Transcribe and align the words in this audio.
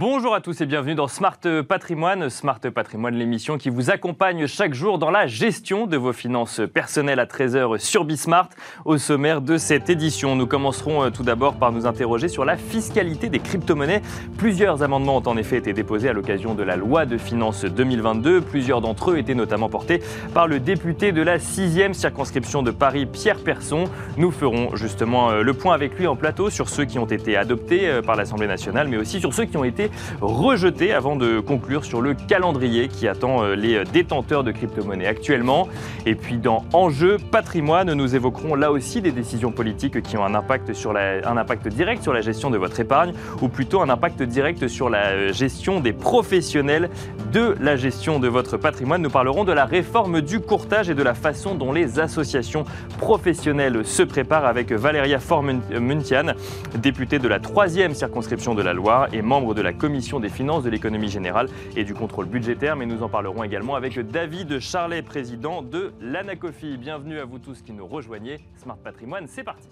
Bonjour 0.00 0.32
à 0.32 0.40
tous 0.40 0.60
et 0.60 0.66
bienvenue 0.66 0.94
dans 0.94 1.08
Smart 1.08 1.40
Patrimoine. 1.68 2.30
Smart 2.30 2.60
Patrimoine, 2.60 3.16
l'émission 3.16 3.58
qui 3.58 3.68
vous 3.68 3.90
accompagne 3.90 4.46
chaque 4.46 4.72
jour 4.72 4.96
dans 4.96 5.10
la 5.10 5.26
gestion 5.26 5.88
de 5.88 5.96
vos 5.96 6.12
finances 6.12 6.60
personnelles 6.72 7.18
à 7.18 7.26
13h 7.26 7.80
sur 7.80 8.04
Bismart. 8.04 8.48
Au 8.84 8.96
sommaire 8.96 9.40
de 9.40 9.56
cette 9.56 9.90
édition, 9.90 10.36
nous 10.36 10.46
commencerons 10.46 11.02
euh, 11.02 11.10
tout 11.10 11.24
d'abord 11.24 11.56
par 11.56 11.72
nous 11.72 11.84
interroger 11.84 12.28
sur 12.28 12.44
la 12.44 12.56
fiscalité 12.56 13.28
des 13.28 13.40
crypto-monnaies. 13.40 14.02
Plusieurs 14.36 14.84
amendements 14.84 15.16
ont 15.16 15.28
en 15.28 15.36
effet 15.36 15.56
été 15.56 15.72
déposés 15.72 16.08
à 16.08 16.12
l'occasion 16.12 16.54
de 16.54 16.62
la 16.62 16.76
loi 16.76 17.04
de 17.04 17.18
finances 17.18 17.64
2022. 17.64 18.40
Plusieurs 18.42 18.80
d'entre 18.80 19.10
eux 19.10 19.18
étaient 19.18 19.34
notamment 19.34 19.68
portés 19.68 20.00
par 20.32 20.46
le 20.46 20.60
député 20.60 21.10
de 21.10 21.22
la 21.22 21.38
6e 21.38 21.92
circonscription 21.92 22.62
de 22.62 22.70
Paris, 22.70 23.06
Pierre 23.06 23.42
Persson. 23.42 23.86
Nous 24.16 24.30
ferons 24.30 24.76
justement 24.76 25.30
euh, 25.30 25.42
le 25.42 25.54
point 25.54 25.74
avec 25.74 25.98
lui 25.98 26.06
en 26.06 26.14
plateau 26.14 26.50
sur 26.50 26.68
ceux 26.68 26.84
qui 26.84 27.00
ont 27.00 27.06
été 27.06 27.36
adoptés 27.36 27.88
euh, 27.88 28.00
par 28.00 28.14
l'Assemblée 28.14 28.46
nationale, 28.46 28.86
mais 28.86 28.96
aussi 28.96 29.18
sur 29.18 29.34
ceux 29.34 29.46
qui 29.46 29.56
ont 29.56 29.64
été 29.64 29.87
rejeté 30.20 30.92
avant 30.92 31.16
de 31.16 31.40
conclure 31.40 31.84
sur 31.84 32.00
le 32.00 32.14
calendrier 32.14 32.88
qui 32.88 33.08
attend 33.08 33.42
euh, 33.42 33.54
les 33.54 33.84
détenteurs 33.84 34.44
de 34.44 34.52
crypto-monnaies 34.52 35.06
actuellement. 35.06 35.68
Et 36.06 36.14
puis 36.14 36.38
dans 36.38 36.64
Enjeu 36.72 37.18
patrimoine, 37.30 37.92
nous 37.92 38.14
évoquerons 38.14 38.54
là 38.54 38.70
aussi 38.72 39.00
des 39.00 39.12
décisions 39.12 39.52
politiques 39.52 40.02
qui 40.02 40.16
ont 40.16 40.24
un 40.24 40.34
impact, 40.34 40.72
sur 40.72 40.96
un 40.96 41.36
impact 41.36 41.68
direct 41.68 42.02
sur 42.02 42.12
la 42.12 42.20
gestion 42.20 42.50
de 42.50 42.58
votre 42.58 42.78
épargne, 42.80 43.12
ou 43.42 43.48
plutôt 43.48 43.80
un 43.80 43.88
impact 43.88 44.22
direct 44.22 44.68
sur 44.68 44.90
la 44.90 45.06
euh, 45.08 45.32
gestion 45.32 45.80
des 45.80 45.92
professionnels 45.92 46.90
de 47.32 47.54
la 47.60 47.76
gestion 47.76 48.18
de 48.18 48.28
votre 48.28 48.56
patrimoine. 48.56 49.02
Nous 49.02 49.10
parlerons 49.10 49.44
de 49.44 49.52
la 49.52 49.64
réforme 49.64 50.20
du 50.20 50.40
courtage 50.40 50.90
et 50.90 50.94
de 50.94 51.02
la 51.02 51.14
façon 51.14 51.54
dont 51.54 51.72
les 51.72 51.98
associations 52.00 52.64
professionnelles 52.98 53.84
se 53.84 54.02
préparent 54.02 54.46
avec 54.46 54.72
Valéria 54.72 55.18
Formuntian, 55.18 56.34
députée 56.74 57.18
de 57.18 57.28
la 57.28 57.38
3e 57.38 57.94
circonscription 57.94 58.54
de 58.54 58.62
la 58.62 58.72
Loire 58.72 59.08
et 59.12 59.22
membre 59.22 59.54
de 59.54 59.62
la 59.62 59.72
commission 59.78 60.20
des 60.20 60.28
finances, 60.28 60.64
de 60.64 60.70
l'économie 60.70 61.08
générale 61.08 61.48
et 61.76 61.84
du 61.84 61.94
contrôle 61.94 62.26
budgétaire. 62.26 62.76
Mais 62.76 62.86
nous 62.86 63.02
en 63.02 63.08
parlerons 63.08 63.44
également 63.44 63.74
avec 63.74 63.98
David 63.98 64.58
Charlet, 64.58 65.02
président 65.02 65.62
de 65.62 65.92
l'ANACOFI. 66.00 66.76
Bienvenue 66.76 67.18
à 67.18 67.24
vous 67.24 67.38
tous 67.38 67.62
qui 67.62 67.72
nous 67.72 67.86
rejoignez. 67.86 68.40
Smart 68.56 68.76
Patrimoine, 68.76 69.26
c'est 69.26 69.44
parti. 69.44 69.68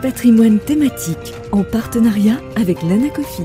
Patrimoine 0.00 0.58
thématique 0.58 1.34
en 1.52 1.62
partenariat 1.62 2.40
avec 2.56 2.82
l'ANACOFI. 2.82 3.44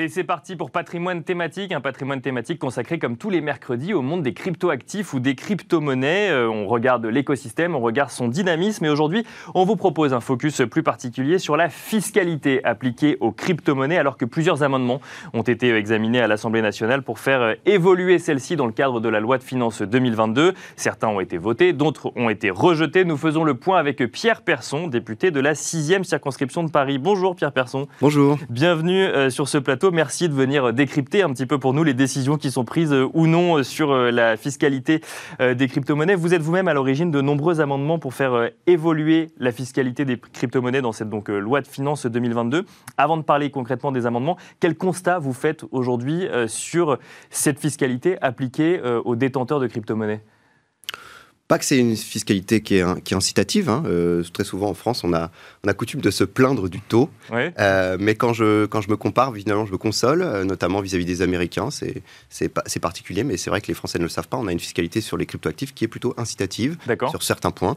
Et 0.00 0.08
c'est 0.08 0.24
parti 0.24 0.56
pour 0.56 0.70
patrimoine 0.70 1.22
thématique, 1.24 1.72
un 1.72 1.82
patrimoine 1.82 2.22
thématique 2.22 2.58
consacré 2.58 2.98
comme 2.98 3.18
tous 3.18 3.28
les 3.28 3.42
mercredis 3.42 3.92
au 3.92 4.00
monde 4.00 4.22
des 4.22 4.32
cryptoactifs 4.32 5.12
ou 5.12 5.20
des 5.20 5.34
crypto-monnaies. 5.34 6.30
Euh, 6.30 6.48
on 6.48 6.66
regarde 6.66 7.04
l'écosystème, 7.04 7.74
on 7.74 7.80
regarde 7.80 8.08
son 8.08 8.28
dynamisme 8.28 8.86
et 8.86 8.88
aujourd'hui, 8.88 9.26
on 9.54 9.66
vous 9.66 9.76
propose 9.76 10.14
un 10.14 10.20
focus 10.20 10.62
plus 10.70 10.82
particulier 10.82 11.38
sur 11.38 11.54
la 11.54 11.68
fiscalité 11.68 12.64
appliquée 12.64 13.18
aux 13.20 13.30
crypto-monnaies 13.30 13.98
alors 13.98 14.16
que 14.16 14.24
plusieurs 14.24 14.62
amendements 14.62 15.02
ont 15.34 15.42
été 15.42 15.76
examinés 15.76 16.22
à 16.22 16.28
l'Assemblée 16.28 16.62
nationale 16.62 17.02
pour 17.02 17.18
faire 17.18 17.42
euh, 17.42 17.54
évoluer 17.66 18.18
celle-ci 18.18 18.56
dans 18.56 18.64
le 18.64 18.72
cadre 18.72 19.00
de 19.00 19.08
la 19.10 19.20
loi 19.20 19.36
de 19.36 19.42
finances 19.42 19.82
2022. 19.82 20.54
Certains 20.76 21.08
ont 21.08 21.20
été 21.20 21.36
votés, 21.36 21.74
d'autres 21.74 22.10
ont 22.16 22.30
été 22.30 22.48
rejetés. 22.48 23.04
Nous 23.04 23.18
faisons 23.18 23.44
le 23.44 23.52
point 23.52 23.78
avec 23.78 23.98
Pierre 24.10 24.40
Persson, 24.40 24.86
député 24.86 25.30
de 25.30 25.40
la 25.40 25.52
6e 25.52 26.04
circonscription 26.04 26.64
de 26.64 26.70
Paris. 26.70 26.96
Bonjour 26.96 27.36
Pierre 27.36 27.52
Persson. 27.52 27.86
Bonjour. 28.00 28.38
Bienvenue 28.48 29.02
euh, 29.02 29.28
sur 29.28 29.46
ce 29.46 29.58
plateau. 29.58 29.89
Merci 29.92 30.28
de 30.28 30.34
venir 30.34 30.72
décrypter 30.72 31.22
un 31.22 31.30
petit 31.30 31.46
peu 31.46 31.58
pour 31.58 31.74
nous 31.74 31.82
les 31.82 31.94
décisions 31.94 32.36
qui 32.36 32.50
sont 32.50 32.64
prises 32.64 32.92
euh, 32.92 33.08
ou 33.12 33.26
non 33.26 33.58
euh, 33.58 33.62
sur 33.62 33.90
euh, 33.90 34.10
la 34.10 34.36
fiscalité 34.36 35.00
des 35.40 35.68
crypto-monnaies. 35.68 36.14
Vous 36.14 36.34
êtes 36.34 36.42
vous-même 36.42 36.68
à 36.68 36.74
l'origine 36.74 37.10
de 37.10 37.20
nombreux 37.20 37.60
amendements 37.60 37.98
pour 37.98 38.14
faire 38.14 38.50
évoluer 38.66 39.30
la 39.38 39.52
fiscalité 39.52 40.04
des 40.04 40.18
crypto-monnaies 40.18 40.82
dans 40.82 40.92
cette 40.92 41.08
loi 41.28 41.60
de 41.60 41.66
finances 41.66 42.06
2022. 42.06 42.64
Avant 42.96 43.16
de 43.16 43.22
parler 43.22 43.50
concrètement 43.50 43.92
des 43.92 44.06
amendements, 44.06 44.36
quel 44.60 44.76
constat 44.76 45.18
vous 45.18 45.32
faites 45.32 45.64
aujourd'hui 45.70 46.28
sur 46.46 46.98
cette 47.30 47.58
fiscalité 47.58 48.16
appliquée 48.20 48.80
aux 49.04 49.16
détenteurs 49.16 49.60
de 49.60 49.66
crypto-monnaies? 49.66 50.22
Pas 51.50 51.58
que 51.58 51.64
c'est 51.64 51.78
une 51.78 51.96
fiscalité 51.96 52.60
qui 52.60 52.76
est, 52.76 53.02
qui 53.02 53.12
est 53.12 53.16
incitative. 53.16 53.68
Hein. 53.68 53.82
Euh, 53.84 54.22
très 54.32 54.44
souvent 54.44 54.68
en 54.68 54.74
France, 54.74 55.02
on 55.02 55.12
a, 55.12 55.32
on 55.64 55.68
a 55.68 55.74
coutume 55.74 56.00
de 56.00 56.12
se 56.12 56.22
plaindre 56.22 56.68
du 56.68 56.80
taux. 56.80 57.10
Euh, 57.32 57.96
mais 57.98 58.14
quand 58.14 58.32
je, 58.32 58.66
quand 58.66 58.80
je 58.80 58.88
me 58.88 58.96
compare, 58.96 59.34
évidemment, 59.34 59.66
je 59.66 59.72
me 59.72 59.76
console, 59.76 60.22
euh, 60.22 60.44
notamment 60.44 60.80
vis-à-vis 60.80 61.04
des 61.04 61.22
Américains. 61.22 61.70
C'est 61.70 62.78
particulier, 62.80 63.24
mais 63.24 63.36
c'est 63.36 63.50
vrai 63.50 63.60
que 63.60 63.66
les 63.66 63.74
Français 63.74 63.98
ne 63.98 64.04
le 64.04 64.08
savent 64.08 64.28
pas. 64.28 64.36
On 64.36 64.46
a 64.46 64.52
une 64.52 64.60
fiscalité 64.60 65.00
sur 65.00 65.16
les 65.16 65.26
cryptoactifs 65.26 65.74
qui 65.74 65.82
est 65.82 65.88
plutôt 65.88 66.14
incitative 66.18 66.76
sur 67.10 67.24
certains 67.24 67.50
points, 67.50 67.76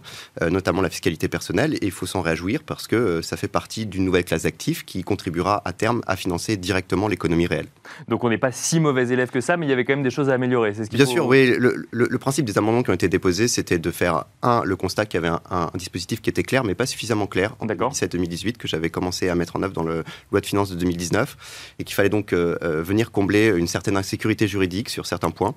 notamment 0.51 0.84
la 0.84 0.91
fiscalité 0.91 1.28
personnelle. 1.28 1.73
Et 1.73 1.85
il 1.85 1.91
faut 1.91 2.05
s'en 2.05 2.22
réjouir 2.22 2.61
parce 2.61 2.85
que 2.85 3.23
ça 3.23 3.38
fait 3.38 3.47
partie 3.47 3.88
d'une 3.88 4.05
nouvelle 4.05 4.25
classe 4.25 4.44
d'actifs 4.44 4.85
qui 4.85 5.03
contribuera 5.03 5.63
à 5.66 5.73
terme 5.73 6.03
à 6.05 6.16
financer 6.16 6.57
directement 6.57 7.07
l'économie 7.07 7.47
réelle. 7.47 7.69
Donc 8.07 8.23
on 8.23 8.29
n'est 8.29 8.38
pas 8.38 8.51
si 8.51 8.79
mauvais 8.79 9.07
élève 9.09 9.31
que 9.31 9.41
ça, 9.41 9.57
mais 9.57 9.66
il 9.66 9.69
y 9.69 9.73
avait 9.73 9.84
quand 9.84 9.94
même 9.94 10.03
des 10.03 10.11
choses 10.11 10.29
à 10.29 10.34
améliorer. 10.34 10.75
Ce 10.75 10.84
Bien 10.84 11.07
sûr, 11.07 11.25
oui. 11.25 11.55
Le, 11.57 11.88
le, 11.90 12.07
le, 12.07 12.17
principe 12.19 12.45
des 12.45 12.57
amendements 12.59 12.84
qui 12.84 12.91
ont 12.91 12.94
été 12.94 13.09
déposés, 13.09 13.47
c'est 13.47 13.62
c'était 13.63 13.79
de 13.79 13.91
faire, 13.91 14.25
un, 14.41 14.62
le 14.66 14.75
constat 14.75 15.06
qu'il 15.06 15.22
y 15.22 15.25
avait 15.25 15.34
un, 15.50 15.72
dispositif 15.75 16.22
qui 16.22 16.29
était 16.29 16.44
clair, 16.44 16.66
mais 16.66 16.75
pas 16.75 16.85
suffisamment 16.85 17.28
clair 17.28 17.56
en 17.59 17.66
2017-2018, 17.68 18.57
que 18.57 18.68
j'avais 18.68 18.90
commencé 18.90 19.29
à 19.29 19.35
mettre 19.35 19.56
en 19.56 19.63
œuvre 19.63 19.72
dans 19.72 19.84
le 19.84 20.03
loi 20.31 20.41
de 20.41 20.46
finances 20.46 20.69
de 20.69 20.75
2019, 20.75 21.75
et 21.79 21.85
qu'il 21.85 21.96
fallait 21.96 22.09
donc 22.09 22.34
euh, 22.34 22.57
euh, 22.62 22.84
venir 22.84 23.12
combler 23.12 23.47
une 23.47 23.68
certaine 23.68 23.96
insécurité 23.96 24.47
juridique 24.50 24.90
sur 24.90 25.06
certains 25.06 25.31
points. 25.31 25.56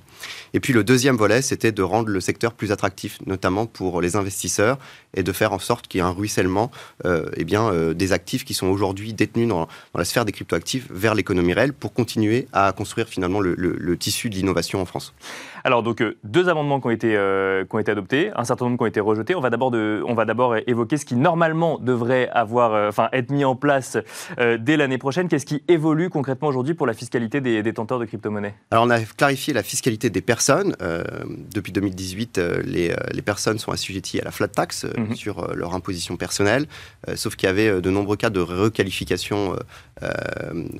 Et 0.54 0.60
puis 0.60 0.72
le 0.72 0.84
deuxième 0.84 1.16
volet, 1.16 1.42
c'était 1.42 1.72
de 1.72 1.82
rendre 1.82 2.10
le 2.10 2.20
secteur 2.20 2.52
plus 2.52 2.70
attractif, 2.70 3.18
notamment 3.26 3.66
pour 3.66 4.00
les 4.00 4.14
investisseurs, 4.14 4.78
et 5.14 5.24
de 5.24 5.32
faire 5.32 5.52
en 5.52 5.58
sorte 5.58 5.88
qu'il 5.88 5.98
y 5.98 6.04
ait 6.04 6.06
un 6.06 6.12
ruissellement 6.12 6.70
euh, 7.04 7.28
eh 7.36 7.44
bien, 7.44 7.68
euh, 7.72 7.92
des 7.92 8.12
actifs 8.12 8.44
qui 8.44 8.54
sont 8.54 8.68
aujourd'hui 8.68 9.14
détenus 9.14 9.48
dans, 9.48 9.66
dans, 9.66 9.98
la 9.98 10.04
sphère 10.04 10.24
des 10.24 10.32
cryptoactifs 10.32 10.86
vers 10.90 11.16
l'économie 11.16 11.54
réelle 11.54 11.72
pour 11.72 11.92
continuer 11.92 12.46
à 12.52 12.72
construire 12.72 13.08
finalement 13.08 13.40
le, 13.40 13.54
le 13.56 13.96
tissu 13.96 14.30
de 14.30 14.36
l'innovation 14.36 14.80
en 14.80 14.84
France. 14.84 15.12
Alors 15.64 15.82
donc 15.82 16.04
deux 16.22 16.48
amendements 16.48 16.80
qui 16.80 16.86
ont 16.86 16.90
été, 16.90 17.08
qui 17.08 17.74
ont 17.74 17.78
été 17.80 17.90
adoptés, 17.96 18.30
un 18.36 18.44
certain 18.44 18.66
nombre 18.66 18.76
qui 18.76 18.82
ont 18.82 18.86
été 18.86 19.00
rejetés. 19.00 19.34
On 19.34 19.40
va 19.40 19.50
d'abord 19.50 19.72
on 19.74 20.14
va 20.14 20.24
d'abord 20.24 20.56
évoquer 20.66 20.96
ce 20.96 21.04
qui 21.04 21.16
normalement 21.16 21.78
devrait 21.78 22.28
avoir, 22.28 22.74
euh, 22.74 22.88
enfin 22.88 23.08
être 23.12 23.30
mis 23.30 23.44
en 23.44 23.56
place 23.56 23.96
euh, 24.38 24.58
dès 24.58 24.76
l'année 24.76 24.98
prochaine. 24.98 25.28
Qu'est-ce 25.28 25.46
qui 25.46 25.62
évolue 25.68 26.10
concrètement 26.10 26.48
aujourd'hui 26.48 26.74
pour 26.74 26.86
la 26.86 26.92
fiscalité 26.92 27.40
des 27.40 27.62
détenteurs 27.62 27.98
de 27.98 28.04
crypto-monnaies? 28.04 28.54
Alors 28.70 28.84
on 28.84 28.90
a 28.90 29.00
clarifié 29.00 29.54
la 29.54 29.62
fiscalité 29.62 30.10
des 30.10 30.20
personnes. 30.20 30.76
Euh, 30.82 31.02
depuis 31.52 31.72
2018, 31.72 32.40
les, 32.64 32.94
les, 33.12 33.22
personnes 33.22 33.58
sont 33.58 33.72
assujetties 33.72 34.20
à 34.20 34.24
la 34.24 34.30
flat 34.30 34.48
tax 34.48 34.84
mhm. 34.84 35.14
sur 35.14 35.54
leur 35.54 35.74
imposition 35.74 36.16
personnelle, 36.16 36.66
sauf 37.14 37.34
qu'il 37.34 37.48
y 37.48 37.50
avait 37.50 37.80
de 37.80 37.90
nombreux 37.90 38.16
cas 38.16 38.30
de 38.30 38.40
requalification 38.40 39.56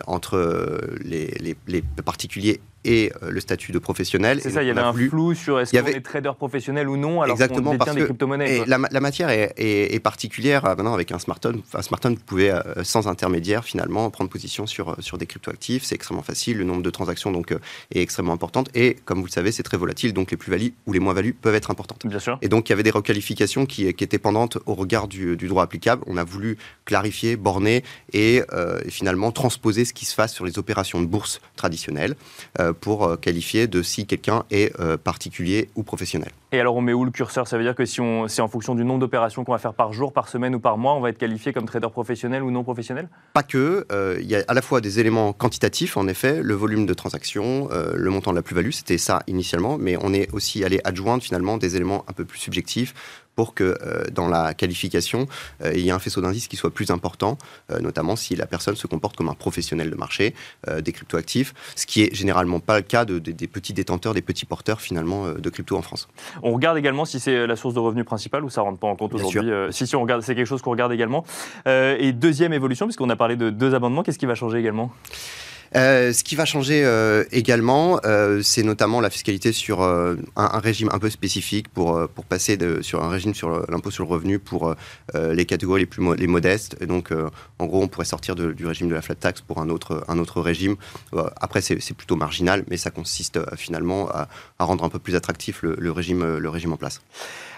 entre 0.06 0.81
les, 1.03 1.27
les, 1.41 1.56
les 1.66 1.82
particuliers 2.04 2.60
et 2.87 3.12
euh, 3.22 3.31
le 3.31 3.41
statut 3.41 3.72
de 3.72 3.78
professionnel. 3.78 4.41
C'est 4.41 4.50
ça, 4.50 4.62
il 4.62 4.69
y 4.69 4.71
avait 4.71 4.81
un 4.81 4.93
flou 4.93 5.34
sur 5.34 5.59
est-ce 5.60 5.77
qu'on 5.77 5.87
est 5.87 6.00
trader 6.00 6.31
professionnel 6.37 6.88
ou 6.88 6.97
non 6.97 7.21
alors 7.21 7.37
qu'on 7.37 7.72
détient 7.72 7.94
des 7.94 8.04
crypto-monnaies. 8.04 8.65
La, 8.66 8.78
la, 8.91 9.00
matière 9.00 9.28
est, 9.28 10.00
particulière. 10.03 10.65
Euh, 10.65 10.77
maintenant, 10.77 10.94
avec 10.94 11.10
un 11.10 11.19
smartphone, 11.19 11.62
un 11.75 11.82
smartphone, 11.82 12.15
vous 12.15 12.25
pouvez, 12.25 12.50
euh, 12.50 12.62
sans 12.84 13.09
intermédiaire, 13.09 13.65
finalement, 13.65 14.09
prendre 14.10 14.31
position 14.31 14.66
sur, 14.66 14.97
sur 15.00 15.19
des 15.19 15.27
cryptoactifs. 15.27 15.83
C'est 15.83 15.97
extrêmement 15.97 16.22
facile. 16.22 16.59
Le 16.59 16.65
nombre 16.65 16.83
de 16.83 16.91
transactions 16.91 17.33
donc, 17.33 17.53
est 17.53 18.00
extrêmement 18.00 18.33
important. 18.33 18.62
Et 18.75 18.97
comme 19.04 19.19
vous 19.19 19.27
le 19.27 19.31
savez, 19.31 19.50
c'est 19.50 19.65
très 19.65 19.77
volatile. 19.77 20.12
Donc, 20.12 20.31
les 20.31 20.37
plus-values 20.37 20.75
ou 20.87 20.93
les 20.93 21.00
moins-values 21.00 21.33
peuvent 21.33 21.56
être 21.56 21.72
importantes. 21.72 22.06
Bien 22.06 22.21
sûr. 22.21 22.38
Et 22.41 22.48
donc, 22.48 22.69
il 22.69 22.72
y 22.72 22.75
avait 22.75 22.84
des 22.84 22.91
requalifications 22.91 23.66
qui, 23.66 23.93
qui 23.94 24.04
étaient 24.04 24.19
pendantes 24.19 24.59
au 24.66 24.75
regard 24.75 25.09
du, 25.09 25.37
du, 25.37 25.48
droit 25.48 25.65
applicable. 25.65 26.03
On 26.06 26.16
a 26.16 26.25
voulu 26.25 26.56
clarifier, 26.84 27.37
borner 27.37 27.83
et, 28.12 28.43
finalement 28.88 29.05
transposer 29.32 29.84
ce 29.84 29.92
qui 29.92 30.04
se 30.04 30.14
passe 30.14 30.34
sur 30.34 30.44
les 30.44 30.58
opérations 30.58 31.00
de 31.00 31.06
bourse 31.06 31.40
traditionnelles 31.56 32.16
pour 32.80 33.18
qualifier 33.20 33.66
de 33.66 33.82
si 33.82 34.06
quelqu'un 34.06 34.44
est 34.50 34.78
euh, 34.80 34.97
particulier 34.97 35.68
ou 35.74 35.82
professionnel. 35.82 36.30
Et 36.53 36.60
alors 36.60 36.77
on 36.77 36.81
met 36.81 36.93
où 36.93 37.04
le 37.04 37.10
curseur? 37.10 37.48
Ça 37.48 37.59
veut 37.59 37.65
dire 37.65 37.75
que 37.75 37.84
si 37.84 38.01
c'est 38.28 38.43
en 38.43 38.47
fonction 38.47 38.77
du 38.77 38.84
nombre 38.84 39.01
d'opérations 39.01 39.43
qu'on 39.43 39.53
va 39.53 39.59
faire 39.59 39.75
par 39.75 39.93
jour, 39.93 40.13
par 40.13 40.28
semaine 40.28 40.54
ou 40.54 40.60
par 40.60 40.78
mois, 40.78 40.95
on 40.95 41.01
va 41.01 41.09
être 41.09 41.19
qualifié 41.19 41.53
comme 41.53 41.66
trader 41.66 41.89
professionnel 41.91 42.45
ou 42.45 42.53
non 42.53 42.63
professionnel? 42.63 43.09
Pas 43.33 43.43
que. 43.43 43.84
Euh, 43.91 44.19
il 44.21 44.27
y 44.31 44.37
a 44.37 44.45
à 44.47 44.54
la 44.54 44.63
fois 44.63 44.81
des 44.81 45.01
éléments 45.01 45.33
quantitatifs, 45.33 45.97
en 45.97 46.07
effet, 46.07 46.41
le 46.43 46.54
volume 46.54 46.87
de 46.87 46.95
transactions, 46.95 47.69
euh, 47.72 47.95
le 47.97 48.10
montant 48.10 48.31
de 48.31 48.37
la 48.37 48.43
plus-value, 48.43 48.71
c'était 48.71 48.98
ça 48.98 49.22
initialement, 49.27 49.77
mais 49.77 49.97
on 50.01 50.15
est 50.15 50.33
aussi 50.33 50.63
allé 50.65 50.81
adjoindre 50.84 51.22
finalement 51.22 51.57
des 51.57 51.75
éléments 51.75 52.04
un 52.07 52.13
peu 52.13 52.25
plus 52.25 52.39
subjectifs 52.39 52.95
pour 53.34 53.53
que 53.53 53.77
euh, 53.83 54.04
dans 54.13 54.28
la 54.28 54.54
qualification, 54.54 55.27
il 55.63 55.81
y 55.81 55.89
ait 55.89 55.93
un 55.93 55.98
faisceau 55.98 56.22
d'indices 56.22 56.48
qui 56.48 56.57
soit 56.57 56.72
plus 56.72 56.91
important, 56.91 57.37
notamment 57.81 58.16
si 58.16 58.34
la 58.34 58.47
personne 58.47 58.77
se 58.77 58.87
comporte 58.87 59.15
comme 59.15 59.28
un 59.28 59.34
professionnel 59.34 59.91
de 59.91 59.95
marché 59.95 60.34
des 60.81 60.93
cryptoactifs, 60.93 61.53
ce 61.75 61.84
qui 61.84 62.03
est 62.03 62.15
généralement 62.15 62.60
pas 62.60 62.77
le 62.77 62.83
cas 62.83 63.04
de, 63.04 63.19
des 63.19 63.47
petits 63.47 63.75
détenteurs, 63.75 64.15
des 64.15 64.22
petits 64.22 64.47
porteurs 64.47 64.81
finalement 64.81 65.33
de 65.33 65.51
crypto 65.51 65.77
en 65.77 65.83
France. 65.83 66.09
On 66.47 66.53
regarde 66.53 66.78
également 66.78 67.04
si 67.04 67.19
c'est 67.19 67.47
la 67.47 67.57
source 67.57 67.75
de 67.75 67.81
revenus 67.81 68.04
principale 68.04 68.45
ou 68.45 68.48
ça 68.48 68.63
rentre 68.63 68.78
pas 68.78 68.87
en 68.87 68.95
compte 68.95 69.15
aujourd'hui. 69.15 69.51
si, 69.71 69.87
si 69.87 69.97
on 69.97 70.03
regarde, 70.03 70.22
c'est 70.22 70.37
quelque 70.37 70.47
chose 70.47 70.63
qu'on 70.63 70.71
regarde 70.71 70.93
également. 70.93 71.25
et 71.66 72.13
deuxième 72.13 72.53
évolution, 72.53 72.87
puisqu'on 72.87 73.10
a 73.10 73.16
parlé 73.16 73.34
de 73.37 73.51
deux 73.51 73.75
amendements, 73.75 74.03
qu'est-ce 74.03 74.19
qui 74.19 74.27
va 74.27 74.37
changer 74.37 74.59
également? 74.59 74.93
Euh, 75.76 76.12
ce 76.12 76.24
qui 76.24 76.36
va 76.36 76.46
changer 76.46 76.84
euh, 76.84 77.24
également, 77.32 78.00
euh, 78.04 78.40
c'est 78.42 78.62
notamment 78.62 79.00
la 79.00 79.10
fiscalité 79.10 79.52
sur 79.52 79.82
un, 79.82 80.16
régime 80.36 80.88
un 80.92 80.98
peu 80.98 81.10
spécifique 81.10 81.68
pour, 81.68 82.08
pour 82.08 82.24
passer 82.24 82.58
sur 82.80 83.04
un 83.04 83.08
régime 83.08 83.34
sur 83.34 83.70
l'impôt 83.70 83.90
sur 83.90 84.04
le 84.04 84.10
revenu 84.10 84.38
pour 84.38 84.74
les 85.14 85.44
catégories 85.44 85.82
les 85.82 85.86
plus 85.86 86.16
les 86.16 86.26
modestes. 86.26 86.76
Et 86.80 86.86
donc, 86.86 87.12
en 87.58 87.66
gros, 87.66 87.82
on 87.82 87.88
pourrait 87.88 88.06
sortir 88.06 88.34
du 88.34 88.66
régime 88.66 88.88
de 88.88 88.94
la 88.94 89.02
flat 89.02 89.14
tax 89.14 89.40
pour 89.40 89.58
un 89.58 89.68
autre, 89.68 90.04
un 90.08 90.18
autre 90.18 90.40
régime. 90.40 90.76
après, 91.40 91.60
c'est 91.60 91.94
plutôt 91.94 92.16
marginal, 92.16 92.64
mais 92.68 92.76
ça 92.76 92.90
consiste 92.90 93.38
finalement 93.56 94.08
à, 94.10 94.28
rendre 94.58 94.84
un 94.84 94.88
peu 94.88 94.98
plus 94.98 95.14
attractif 95.14 95.62
le, 95.62 95.76
le, 95.78 95.92
régime, 95.92 96.36
le 96.36 96.48
régime 96.48 96.72
en 96.72 96.76
place. 96.76 97.00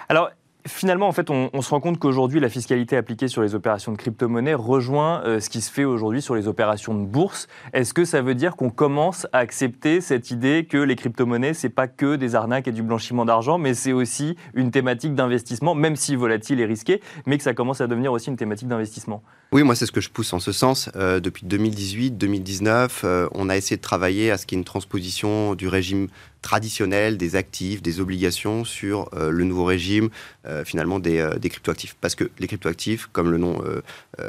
Alors, 0.09 0.31
Finalement, 0.67 1.09
en 1.09 1.13
fait, 1.13 1.31
on, 1.31 1.63
se 1.63 1.71
rend 1.71 1.81
compte 1.81 1.99
qu'aujourd'hui, 1.99 2.41
la 2.41 2.49
fiscalité 2.49 2.97
appliquée 2.97 3.29
sur 3.29 3.43
les 3.43 3.55
opérations 3.55 3.93
de 3.93 3.97
crypto-monnaie 3.97 4.55
rejoint 4.55 5.23
euh, 5.25 5.41
ce 5.41 5.49
qui 5.49 5.61
se 5.61 5.71
fait 5.71 5.85
aujourd'hui 5.85 6.21
sur 6.21 6.35
les 6.35 6.49
opérations 6.49 6.95
de 6.95 7.07
bourse. 7.07 7.47
Est-ce 7.73 7.95
que 7.95 8.05
ça 8.05 8.23
veut 8.23 8.35
dire 8.35 8.57
qu'on 8.57 8.69
commence 8.69 9.27
à 9.33 9.39
accepter 9.39 10.01
cette 10.01 10.31
idée 10.31 10.67
que 10.69 10.77
les 10.77 10.97
crypto-monnaies, 10.97 11.55
c'est 11.55 11.69
pas 11.69 11.87
que 11.87 12.17
des 12.17 12.35
arnaques 12.35 12.69
et 12.69 12.73
du 12.73 12.83
blanchiment 12.83 13.25
d'argent, 13.25 13.57
mais 13.57 13.73
c'est 13.73 13.93
aussi 13.93 14.37
une 14.53 14.71
thématique 14.71 15.15
d'investissement, 15.15 15.75
même 15.75 15.97
si 15.97 16.17
volatile 16.17 16.61
et 16.61 16.67
risquée, 16.67 17.01
mais 17.25 17.39
que 17.39 17.45
ça 17.45 17.55
commence 17.55 17.81
à 17.81 17.87
devenir 17.87 18.13
aussi 18.13 18.29
une 18.29 18.37
thématique 18.37 18.69
d'investissement? 18.69 19.23
Oui, 19.53 19.63
moi, 19.63 19.75
c'est 19.75 19.87
ce 19.87 19.93
que 19.93 20.03
je 20.03 20.11
pousse 20.11 20.33
en 20.33 20.41
ce 20.41 20.53
sens. 20.53 20.91
Euh, 20.97 21.21
depuis 21.21 21.47
2018, 21.47 22.19
2019, 22.19 23.03
euh, 23.05 23.29
on 23.33 23.49
a 23.49 23.57
essayé 23.57 23.77
de 23.77 23.83
travailler 23.83 24.31
à 24.31 24.37
ce 24.37 24.45
qu'il 24.45 24.57
y 24.57 24.59
ait 24.59 24.61
une 24.61 24.67
transposition 24.67 25.55
du 25.55 25.69
régime 25.69 26.09
traditionnel 26.43 27.17
des 27.17 27.37
actifs, 27.37 27.83
des 27.83 28.01
obligations 28.01 28.65
sur 28.65 29.09
euh, 29.15 29.31
le 29.31 29.45
nouveau 29.45 29.65
régime 29.65 30.09
euh, 30.47 30.65
finalement 30.65 30.99
des, 30.99 31.19
euh, 31.19 31.39
des, 31.39 31.49
cryptoactifs. 31.49 31.97
Parce 32.01 32.15
que 32.15 32.31
les 32.39 32.47
cryptoactifs, 32.47 33.09
comme 33.13 33.31
le 33.31 33.39
nom 33.39 33.63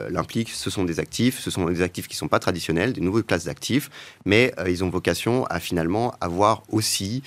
l'implique, 0.09 0.49
ce 0.49 0.69
sont 0.69 0.83
des 0.83 0.99
actifs, 0.99 1.39
ce 1.39 1.51
sont 1.51 1.65
des 1.65 1.81
actifs 1.81 2.07
qui 2.07 2.15
ne 2.15 2.19
sont 2.19 2.27
pas 2.27 2.39
traditionnels, 2.39 2.93
des 2.93 3.01
nouvelles 3.01 3.23
classes 3.23 3.45
d'actifs, 3.45 3.89
mais 4.25 4.53
ils 4.67 4.83
ont 4.83 4.89
vocation 4.89 5.45
à 5.45 5.59
finalement 5.59 6.13
avoir 6.21 6.63
aussi 6.69 7.23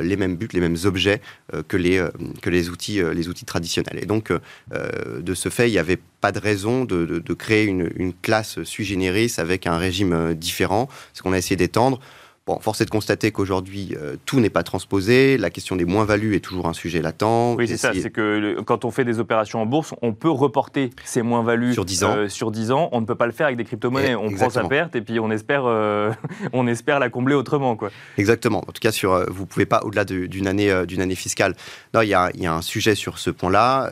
les 0.00 0.16
mêmes 0.16 0.36
buts, 0.36 0.48
les 0.52 0.60
mêmes 0.60 0.76
objets 0.84 1.20
que, 1.68 1.76
les, 1.76 2.04
que 2.42 2.50
les, 2.50 2.68
outils, 2.68 3.00
les 3.14 3.28
outils 3.28 3.44
traditionnels. 3.44 3.98
Et 4.00 4.06
donc, 4.06 4.32
de 4.72 5.34
ce 5.34 5.48
fait, 5.48 5.68
il 5.68 5.72
n'y 5.72 5.78
avait 5.78 5.98
pas 6.20 6.32
de 6.32 6.38
raison 6.38 6.84
de 6.84 7.34
créer 7.34 7.64
une, 7.64 7.90
une, 7.96 8.12
classe 8.12 8.62
sui 8.62 8.84
generis 8.84 9.32
avec 9.38 9.66
un 9.66 9.76
régime 9.76 10.34
différent, 10.34 10.88
ce 11.12 11.22
qu'on 11.22 11.32
a 11.32 11.38
essayé 11.38 11.56
d'étendre. 11.56 12.00
Bon, 12.46 12.58
force 12.60 12.82
est 12.82 12.84
de 12.84 12.90
constater 12.90 13.32
qu'aujourd'hui, 13.32 13.96
euh, 13.96 14.16
tout 14.26 14.38
n'est 14.38 14.50
pas 14.50 14.62
transposé. 14.62 15.38
La 15.38 15.48
question 15.48 15.76
des 15.76 15.86
moins-values 15.86 16.34
est 16.34 16.40
toujours 16.40 16.66
un 16.66 16.74
sujet 16.74 17.00
latent. 17.00 17.54
Oui, 17.56 17.66
c'est 17.66 17.78
ça. 17.78 17.92
C'est 17.94 18.10
que 18.10 18.60
quand 18.60 18.84
on 18.84 18.90
fait 18.90 19.06
des 19.06 19.18
opérations 19.18 19.62
en 19.62 19.66
bourse, 19.66 19.94
on 20.02 20.12
peut 20.12 20.28
reporter 20.28 20.90
ces 21.06 21.22
moins-values 21.22 21.72
sur 21.72 21.86
10 21.86 22.04
ans. 22.04 22.16
Euh, 22.18 22.28
sur 22.28 22.50
10 22.50 22.70
ans. 22.70 22.90
On 22.92 23.00
ne 23.00 23.06
peut 23.06 23.14
pas 23.14 23.24
le 23.24 23.32
faire 23.32 23.46
avec 23.46 23.56
des 23.56 23.64
crypto-monnaies. 23.64 24.14
On 24.14 24.30
prend 24.30 24.50
sa 24.50 24.64
perte 24.64 24.94
et 24.94 25.00
puis 25.00 25.18
on 25.20 25.30
espère, 25.30 25.62
euh, 25.64 26.12
on 26.52 26.66
espère 26.66 26.98
la 26.98 27.08
combler 27.08 27.34
autrement. 27.34 27.76
Quoi. 27.76 27.88
Exactement. 28.18 28.58
En 28.68 28.72
tout 28.72 28.80
cas, 28.82 28.92
sur, 28.92 29.24
vous 29.32 29.44
ne 29.44 29.48
pouvez 29.48 29.64
pas, 29.64 29.80
au-delà 29.82 30.04
d'une 30.04 30.46
année, 30.46 30.84
d'une 30.86 31.00
année 31.00 31.14
fiscale. 31.14 31.54
Non, 31.94 32.02
il 32.02 32.08
y 32.08 32.14
a, 32.14 32.30
y 32.34 32.44
a, 32.44 32.52
un 32.52 32.60
sujet 32.60 32.94
sur 32.94 33.18
ce 33.18 33.30
point-là. 33.30 33.88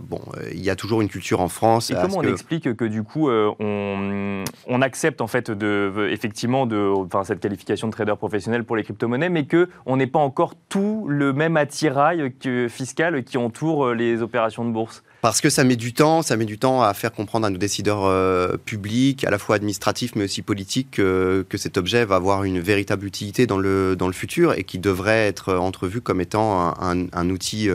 bon, 0.00 0.20
il 0.52 0.62
y 0.62 0.70
a 0.70 0.76
toujours 0.76 1.00
une 1.00 1.08
culture 1.08 1.40
en 1.40 1.48
France. 1.48 1.90
Et 1.90 1.94
comment 1.94 2.18
on 2.18 2.22
explique 2.22 2.76
que 2.76 2.84
du 2.84 3.02
coup, 3.02 3.28
on, 3.28 4.44
on, 4.68 4.82
accepte 4.82 5.20
en 5.20 5.26
fait 5.26 5.50
de, 5.50 6.08
effectivement 6.12 6.64
de, 6.64 6.92
enfin, 6.94 7.24
cette 7.24 7.40
qualification 7.40 7.87
de 7.88 7.92
trader 7.92 8.14
professionnel 8.16 8.64
pour 8.64 8.76
les 8.76 8.84
crypto-monnaies, 8.84 9.28
mais 9.28 9.46
qu'on 9.46 9.96
n'est 9.96 10.06
pas 10.06 10.18
encore 10.18 10.54
tout 10.68 11.06
le 11.08 11.32
même 11.32 11.56
attirail 11.56 12.32
fiscal 12.68 13.24
qui 13.24 13.38
entoure 13.38 13.86
euh, 13.86 13.94
les 13.94 14.22
opérations 14.22 14.64
de 14.64 14.70
bourse 14.70 15.02
parce 15.20 15.40
que 15.40 15.50
ça 15.50 15.64
met 15.64 15.76
du 15.76 15.92
temps, 15.92 16.22
ça 16.22 16.36
met 16.36 16.44
du 16.44 16.58
temps 16.58 16.82
à 16.82 16.94
faire 16.94 17.12
comprendre 17.12 17.46
à 17.46 17.50
nos 17.50 17.58
décideurs 17.58 18.04
euh, 18.04 18.56
publics, 18.56 19.24
à 19.24 19.30
la 19.30 19.38
fois 19.38 19.56
administratifs 19.56 20.14
mais 20.14 20.24
aussi 20.24 20.42
politiques, 20.42 20.92
que 20.92 21.44
cet 21.56 21.76
objet 21.76 22.04
va 22.04 22.16
avoir 22.16 22.44
une 22.44 22.60
véritable 22.60 23.06
utilité 23.06 23.46
dans 23.46 23.58
le, 23.58 23.96
dans 23.96 24.06
le 24.06 24.12
futur 24.12 24.52
et 24.54 24.64
qui 24.64 24.78
devrait 24.78 25.26
être 25.26 25.54
entrevu 25.54 26.00
comme 26.00 26.20
étant 26.20 26.74
un, 26.80 27.30
outil, 27.30 27.68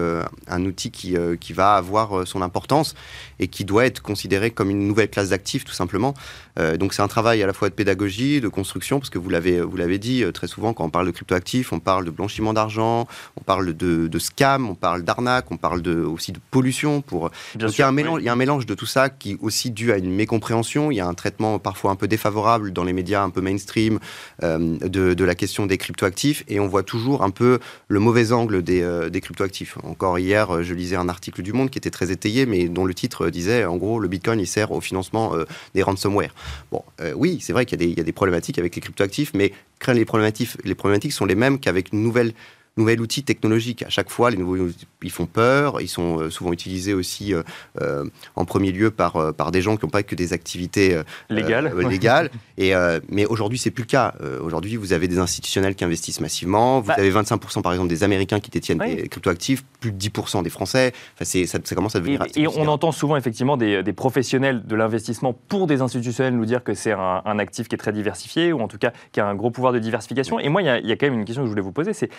un 0.48 0.66
outil 0.66 0.88
euh, 1.16 1.36
qui, 1.36 1.38
qui 1.40 1.54
va 1.54 1.76
avoir 1.76 2.28
son 2.28 2.42
importance 2.42 2.96
et 3.40 3.48
qui 3.48 3.66
doit 3.66 3.86
être 3.86 4.02
considéré 4.02 4.52
comme 4.52 4.70
une 4.70 4.88
nouvelle 4.88 5.10
classe 5.10 5.30
d'actifs 5.30 5.66
tout 5.66 5.74
simplement. 5.74 6.14
Euh, 6.60 6.78
donc 6.78 6.94
c'est 6.94 7.02
un 7.02 7.08
travail 7.08 7.42
à 7.42 7.48
la 7.48 7.54
fois 7.54 7.70
de 7.70 7.74
pédagogie, 7.74 8.42
de 8.42 8.48
construction, 8.48 9.00
parce 9.00 9.10
que 9.10 9.18
vous 9.18 9.30
l'avez, 9.30 9.62
vous 9.62 9.76
l'avez 9.76 9.98
dit, 9.98 10.24
euh, 10.24 10.32
très 10.32 10.48
souvent 10.48 10.74
quand 10.74 10.86
on 10.86 10.90
parle 10.90 11.08
de 11.08 11.12
cryptoactifs, 11.12 11.74
on 11.74 11.80
parle 11.80 12.06
de 12.06 12.12
blanchiment 12.12 12.54
d'argent, 12.54 13.08
on 13.38 13.42
parle 13.42 13.74
de, 13.74 14.08
de 14.08 14.20
scam, 14.20 14.70
on 14.70 14.76
parle 14.76 15.04
d'arnaque, 15.04 15.52
on 15.52 15.58
parle 15.58 15.82
de, 15.82 15.96
aussi 16.02 16.32
de 16.32 16.40
pollution. 16.52 17.02
Pour... 17.02 17.32
donc 17.56 17.78
il, 17.78 17.80
y 17.80 17.84
a 17.84 17.88
un 17.88 17.92
mélange, 17.92 18.22
il 18.22 18.26
y 18.26 18.30
a 18.30 18.34
un 18.34 18.38
mélange 18.38 18.66
de 18.66 18.74
tout 18.74 18.86
ça 18.86 19.10
qui 19.10 19.32
est 19.32 19.38
aussi 19.42 19.72
dû 19.72 19.92
à 19.92 19.98
une 19.98 20.12
mécompréhension, 20.14 20.92
il 20.92 20.96
y 20.96 21.00
a 21.00 21.08
un 21.08 21.14
traitement 21.14 21.60
parfois 21.60 21.92
un 21.92 21.96
peu 21.96 22.08
défavorable 22.08 22.72
dans 22.72 22.84
les 22.84 22.94
médias 22.94 23.24
un 23.24 23.30
peu 23.30 23.42
mainstream 23.42 24.00
euh, 24.44 24.78
de, 24.80 25.14
de, 25.14 25.24
la 25.24 25.36
question 25.36 25.66
des 25.66 25.78
cryptoactifs, 25.78 26.44
et 26.48 26.60
on 26.60 26.68
voit 26.68 26.84
toujours 26.84 27.24
un 27.24 27.30
peu 27.30 27.60
le 27.88 28.00
mauvais 28.00 28.32
angle 28.32 28.62
des, 28.64 29.10
des 29.10 29.22
cryptoactifs. 29.22 29.78
Encore 29.84 30.20
hier, 30.20 30.64
je 30.64 30.74
lisais 30.74 30.96
un 30.96 31.10
article 31.10 31.42
du 31.42 31.54
Monde 31.54 31.70
qui 31.70 31.78
était 31.78 31.90
très 31.90 32.12
étayé, 32.12 32.46
mais 32.46 32.68
dont 32.68 32.86
le 32.86 32.94
titre 32.94 33.30
disait, 33.30 33.66
en 33.66 33.78
gros, 33.78 34.00
le 34.00 34.08
Bitcoin, 34.08 34.40
il 34.40 34.48
sert 34.48 34.72
au 34.72 34.82
financement 34.82 35.34
des 35.74 35.84
ransomware. 35.84 36.34
Bon, 36.72 36.84
euh, 37.02 37.14
oui, 37.16 37.40
c'est 37.42 37.54
vrai 37.54 37.66
qu'il 37.66 37.82
y, 37.82 38.00
a 38.00 38.04
des 38.04 38.12
problématiques 38.12 38.60
avec 38.60 38.76
les 38.76 38.82
cryptoactifs, 38.82 39.32
mais 39.34 39.54
les 39.88 40.06
problématiques, 40.06 40.52
les 40.64 40.76
problématiques 40.76 41.14
sont 41.14 41.26
les 41.26 41.36
mêmes 41.36 41.60
qu'avec 41.60 41.92
une 41.92 42.02
nouvelle 42.02 42.34
nouvel 42.78 43.02
outil 43.02 43.24
technologique. 43.24 43.84
À 43.84 43.90
chaque 43.90 44.10
fois, 44.10 44.32
les 44.32 44.38
nouveaux 44.38 44.70
ils 45.04 45.12
font 45.12 45.26
peur. 45.26 45.82
Ils 45.82 45.90
sont 45.90 46.20
euh, 46.20 46.30
souvent 46.30 46.54
utilisés 46.54 46.94
aussi 46.94 47.34
euh, 47.34 47.44
euh, 47.82 48.06
en 48.36 48.46
premier 48.46 48.72
lieu 48.72 48.90
par, 48.90 49.34
par 49.34 49.52
des 49.52 49.62
gens 49.62 49.78
qui 49.78 49.86
n'ont 49.86 49.92
pas 49.92 50.04
que 50.04 50.16
des 50.16 50.34
activités 50.34 51.00
légales. 51.30 51.74
légales. 51.88 52.30
Et, 52.58 52.74
mais 53.10 53.26
aujourd'hui, 53.26 53.58
c'est 53.58 53.72
plus 53.72 53.84
le 53.84 53.88
cas. 53.88 54.14
aujourd'hui, 54.42 54.76
vous 54.76 54.94
avez 54.94 55.08
des 55.08 55.20
institutionnels 55.20 55.76
qui 55.76 55.84
investissent 55.84 56.22
massivement. 56.22 56.80
Vous 56.80 56.88
bah 56.88 56.96
avez 56.98 57.12
25% 57.12 57.62
par 57.62 57.74
exemple 57.74 57.90
des 57.90 58.04
Américains 58.04 58.40
qui 58.40 58.52
détiennent 58.52 58.78
des 58.78 59.08
cryptoactifs, 59.08 59.64
plus 59.80 59.92
de 59.92 59.98
10% 59.98 60.44
des 60.44 60.50
Français. 60.50 60.94
Enfin, 61.16 61.26
ça, 61.26 61.60
ça, 61.64 61.76
commence 61.76 61.96
à 61.96 62.00
devenir. 62.00 62.24
Et, 62.36 62.44
et 62.44 62.48
on 62.48 62.68
entend 62.68 62.92
souvent 62.92 63.18
effectivement 63.18 63.58
des, 63.58 63.84
des 63.84 63.94
professionnels 63.94 64.66
de 64.66 64.76
l'investissement 64.76 65.34
pour 65.34 65.68
des 65.68 65.82
institutionnels 65.82 66.36
nous 66.36 66.46
dire 66.46 66.64
que 66.64 66.74
c'est 66.74 66.94
un, 66.94 67.40
actif 67.40 67.68
qui 67.68 67.76
est 67.76 67.80
très 67.80 67.92
diversifié 67.92 68.54
ou 68.54 68.62
en 68.62 68.68
tout 68.68 68.78
cas 68.78 68.92
qui 69.12 69.20
a 69.20 69.26
un 69.26 69.36
gros 69.36 69.50
pouvoir 69.50 69.74
de 69.74 69.80
diversification. 69.80 70.40
Et 70.40 70.50
moi, 70.50 70.62
il 70.62 70.86
y, 70.86 70.88
y 70.88 70.92
a 70.92 70.96
quand 70.96 71.08
même 71.08 71.20
une 71.20 71.26
question 71.26 71.42
que 71.42 71.48
je 71.48 71.52
voulais 71.52 71.64
vous 71.64 71.72
poser, 71.72 71.94
c'est 71.94 72.10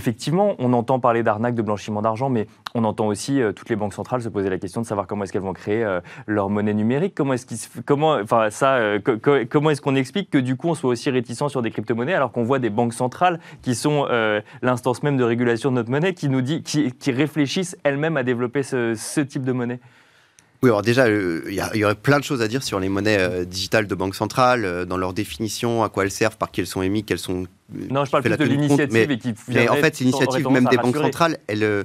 effectivement, 0.00 0.54
on 0.58 0.72
entend 0.72 0.98
parler 0.98 1.22
d'arnaque, 1.22 1.54
de 1.54 1.60
blanchiment 1.60 2.00
d'argent, 2.00 2.30
mais 2.30 2.46
on 2.74 2.84
entend 2.84 3.06
aussi 3.06 3.42
euh, 3.42 3.52
toutes 3.52 3.68
les 3.68 3.76
banques 3.76 3.92
centrales 3.92 4.22
se 4.22 4.30
poser 4.30 4.48
la 4.48 4.56
question 4.56 4.80
de 4.80 4.86
savoir 4.86 5.06
comment 5.06 5.24
est-ce 5.24 5.32
qu'elles 5.32 5.42
vont 5.42 5.52
créer 5.52 5.84
euh, 5.84 6.00
leur 6.26 6.48
monnaie 6.48 6.72
numérique. 6.72 7.14
Comment 7.14 7.34
est-ce 7.34 7.68
comment, 7.84 8.14
enfin 8.14 8.48
ça, 8.48 8.76
euh, 8.76 8.98
comment 9.50 9.68
est-ce 9.68 9.82
qu'on 9.82 9.96
explique 9.96 10.30
que 10.30 10.38
du 10.38 10.56
coup 10.56 10.68
on 10.68 10.74
soit 10.74 10.88
aussi 10.88 11.10
réticent 11.10 11.48
sur 11.48 11.60
des 11.60 11.70
crypto-monnaies 11.70 12.14
alors 12.14 12.32
qu'on 12.32 12.44
voit 12.44 12.58
des 12.58 12.70
banques 12.70 12.94
centrales 12.94 13.40
qui 13.60 13.74
sont 13.74 14.06
l'instance 14.62 15.02
même 15.02 15.16
de 15.16 15.24
régulation 15.24 15.70
de 15.70 15.76
notre 15.76 15.90
monnaie 15.90 16.14
qui 16.14 16.28
nous 16.28 16.40
dit, 16.40 16.62
qui, 16.62 17.12
réfléchissent 17.12 17.76
elles-mêmes 17.84 18.16
à 18.16 18.22
développer 18.22 18.62
ce, 18.62 19.20
type 19.20 19.44
de 19.44 19.52
monnaie? 19.52 19.80
Oui, 20.62 20.68
alors 20.68 20.82
déjà, 20.82 21.08
il 21.08 21.54
y, 21.74 21.84
aurait 21.84 21.94
plein 21.94 22.18
de 22.18 22.24
choses 22.24 22.42
à 22.42 22.48
dire 22.48 22.62
sur 22.62 22.80
les 22.80 22.90
monnaies 22.90 23.46
digitales 23.46 23.86
de 23.86 23.94
banque 23.94 24.14
centrale, 24.14 24.84
dans 24.84 24.98
leur 24.98 25.14
définition, 25.14 25.82
à 25.82 25.88
quoi 25.88 26.04
elles 26.04 26.10
servent, 26.10 26.36
par 26.36 26.50
qui 26.50 26.60
elles 26.60 26.66
sont 26.66 26.82
émises, 26.82 27.04
quelles 27.06 27.18
sont 27.18 27.46
non, 27.90 28.04
je 28.04 28.10
parle 28.10 28.22
plus 28.22 28.36
de 28.36 28.44
l'initiative 28.44 28.92
mais, 28.92 29.18
qui 29.18 29.34
mais 29.48 29.68
en 29.68 29.76
fait, 29.76 29.98
l'initiative 30.00 30.48
même 30.48 30.66
des 30.66 30.76
banques 30.76 30.96
centrales, 30.96 31.38
elle, 31.46 31.62
euh, 31.62 31.84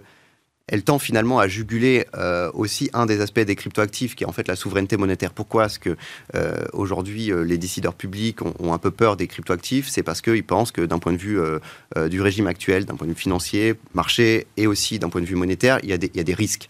elle 0.68 0.84
tend 0.84 0.98
finalement 0.98 1.40
à 1.40 1.48
juguler 1.48 2.08
euh, 2.16 2.50
aussi 2.54 2.90
un 2.94 3.06
des 3.06 3.22
aspects 3.22 3.40
des 3.40 3.56
cryptoactifs, 3.56 4.16
qui 4.16 4.24
est 4.24 4.28
en 4.28 4.32
fait 4.32 4.48
la 4.48 4.56
souveraineté 4.56 4.98
monétaire. 4.98 5.32
Pourquoi 5.32 5.66
est-ce 5.66 5.78
que 5.78 5.96
euh, 6.34 6.66
aujourd'hui 6.74 7.32
les 7.46 7.58
décideurs 7.58 7.94
publics 7.94 8.42
ont, 8.42 8.74
un 8.74 8.78
peu 8.80 8.90
peur 8.90 9.16
des 9.16 9.28
cryptoactifs? 9.28 9.88
C'est 9.90 10.02
parce 10.02 10.22
qu'ils 10.22 10.44
pensent 10.44 10.72
que 10.72 10.82
d'un 10.82 10.98
point 10.98 11.14
de 11.14 11.18
vue 11.18 11.40
du 12.10 12.22
régime 12.22 12.48
actuel, 12.48 12.86
d'un 12.86 12.96
point 12.96 13.08
de 13.08 13.12
vue 13.12 13.20
financier, 13.20 13.76
marché 13.94 14.48
et 14.58 14.66
aussi 14.66 14.98
d'un 14.98 15.10
point 15.10 15.22
de 15.22 15.26
vue 15.26 15.36
monétaire, 15.36 15.80
il 15.84 15.90
y 15.90 15.94
a 15.94 15.98
des, 15.98 16.10
il 16.14 16.18
y 16.18 16.20
a 16.20 16.24
des 16.24 16.34
risques. 16.34 16.68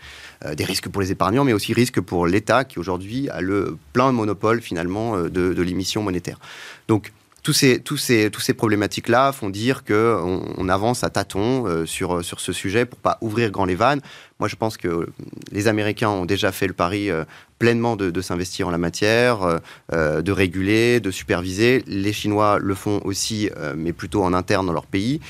des 0.55 0.65
risques 0.65 0.89
pour 0.89 1.01
les 1.01 1.11
épargnants, 1.11 1.45
mais 1.45 1.53
aussi 1.53 1.73
risques 1.73 2.01
pour 2.01 2.27
l'État 2.27 2.65
qui 2.65 2.79
aujourd'hui 2.79 3.29
a 3.29 3.41
le 3.41 3.77
plein 3.93 4.11
monopole 4.11 4.61
finalement 4.61 5.17
de, 5.17 5.29
de 5.29 5.61
l'émission 5.61 6.03
monétaire. 6.03 6.39
Donc 6.87 7.11
tous 7.45 7.53
ces, 7.53 7.79
tous 7.79 7.97
ces, 7.97 8.31
tous 8.31 8.41
ces 8.41 8.55
problématiques-là 8.55 9.31
font 9.31 9.51
dire 9.51 9.83
qu'on 9.83 10.41
on 10.57 10.67
avance 10.67 11.03
à 11.03 11.11
tâtons 11.11 11.67
euh, 11.67 11.85
sur, 11.85 12.25
sur 12.25 12.39
ce 12.39 12.51
sujet 12.51 12.85
pour 12.85 12.97
pas 12.97 13.19
ouvrir 13.21 13.51
grand 13.51 13.65
les 13.65 13.75
vannes. 13.75 14.01
Moi, 14.39 14.49
je 14.49 14.57
pense 14.57 14.75
que 14.75 15.07
les 15.51 15.69
Américains 15.69 16.09
ont 16.09 16.25
déjà 16.25 16.51
fait 16.51 16.67
le 16.67 16.73
pari 16.73 17.09
euh, 17.09 17.23
pleinement 17.57 17.95
de, 17.95 18.21
s'investir 18.21 18.67
en 18.67 18.71
la 18.71 18.77
matière, 18.77 19.43
euh, 19.43 19.59
euh, 19.93 20.21
de 20.21 20.31
réguler, 20.33 20.99
de 20.99 21.09
superviser. 21.09 21.85
Les 21.87 22.11
Chinois 22.11 22.59
le 22.59 22.75
font 22.75 22.99
aussi, 23.05 23.49
mais 23.77 23.93
plutôt 23.93 24.23
en 24.23 24.33
interne 24.33 24.65
dans 24.65 24.73
leur 24.73 24.87
pays. 24.87 25.21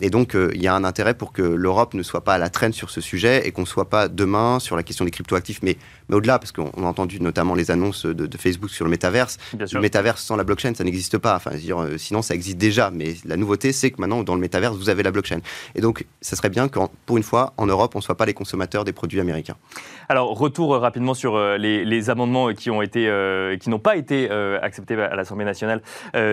Et 0.00 0.10
donc, 0.10 0.34
il 0.34 0.62
y 0.62 0.66
a 0.66 0.74
un 0.74 0.84
intérêt 0.84 1.14
pour 1.14 1.32
que 1.32 1.42
l'Europe 1.42 1.94
ne 1.94 2.02
soit 2.02 2.22
pas 2.22 2.34
à 2.34 2.38
la 2.38 2.50
traîne 2.50 2.72
sur 2.72 2.90
ce 2.90 3.00
sujet 3.00 3.46
et 3.46 3.52
qu'on 3.52 3.62
ne 3.62 3.66
soit 3.66 3.88
pas 3.88 4.08
demain 4.08 4.58
sur 4.58 4.76
la 4.76 4.82
question 4.82 5.04
des 5.04 5.10
cryptoactifs, 5.10 5.60
mais, 5.62 5.76
mais 6.08 6.16
au-delà, 6.16 6.38
parce 6.38 6.52
qu'on 6.52 6.70
a 6.70 6.86
entendu 6.86 7.20
notamment 7.20 7.54
les 7.54 7.70
annonces 7.70 8.06
de, 8.06 8.28
Facebook 8.36 8.70
sur 8.70 8.84
le 8.84 8.90
métaverse. 8.90 9.38
Le 9.52 9.80
métaverse 9.80 10.22
sans 10.22 10.36
la 10.36 10.44
blockchain, 10.44 10.74
ça 10.74 10.84
n'existe 10.84 11.18
pas. 11.18 11.36
Enfin, 11.36 11.50
dire, 11.52 11.86
sinon, 11.96 12.22
ça 12.22 12.34
existe 12.34 12.58
déjà. 12.58 12.90
Mais 12.90 13.14
la 13.24 13.36
nouveauté, 13.36 13.72
c'est 13.72 13.90
que 13.90 14.00
maintenant, 14.00 14.22
dans 14.22 14.34
le 14.34 14.40
métaverse, 14.40 14.76
vous 14.76 14.90
avez 14.90 15.02
la 15.02 15.10
blockchain. 15.10 15.40
Et 15.74 15.80
donc, 15.80 16.06
ça 16.20 16.36
serait 16.36 16.48
bien 16.48 16.68
que, 16.68 16.78
pour 17.06 17.16
une 17.16 17.22
fois, 17.22 17.52
en 17.56 17.66
Europe, 17.66 17.92
on 17.94 17.98
ne 17.98 18.02
soit 18.02 18.16
pas 18.16 18.26
les 18.26 18.34
consommateurs 18.34 18.84
des 18.84 18.92
produits 18.92 19.20
américains. 19.20 19.56
Alors, 20.08 20.36
retour 20.36 20.76
rapidement 20.76 21.14
sur 21.14 21.38
les, 21.56 22.10
amendements 22.10 22.52
qui 22.52 22.70
ont 22.70 22.82
été, 22.82 23.08
qui 23.60 23.70
n'ont 23.70 23.78
pas 23.78 23.96
été 23.96 24.30
acceptés 24.30 24.94
à 24.94 25.14
l'Assemblée 25.14 25.44
nationale 25.44 25.82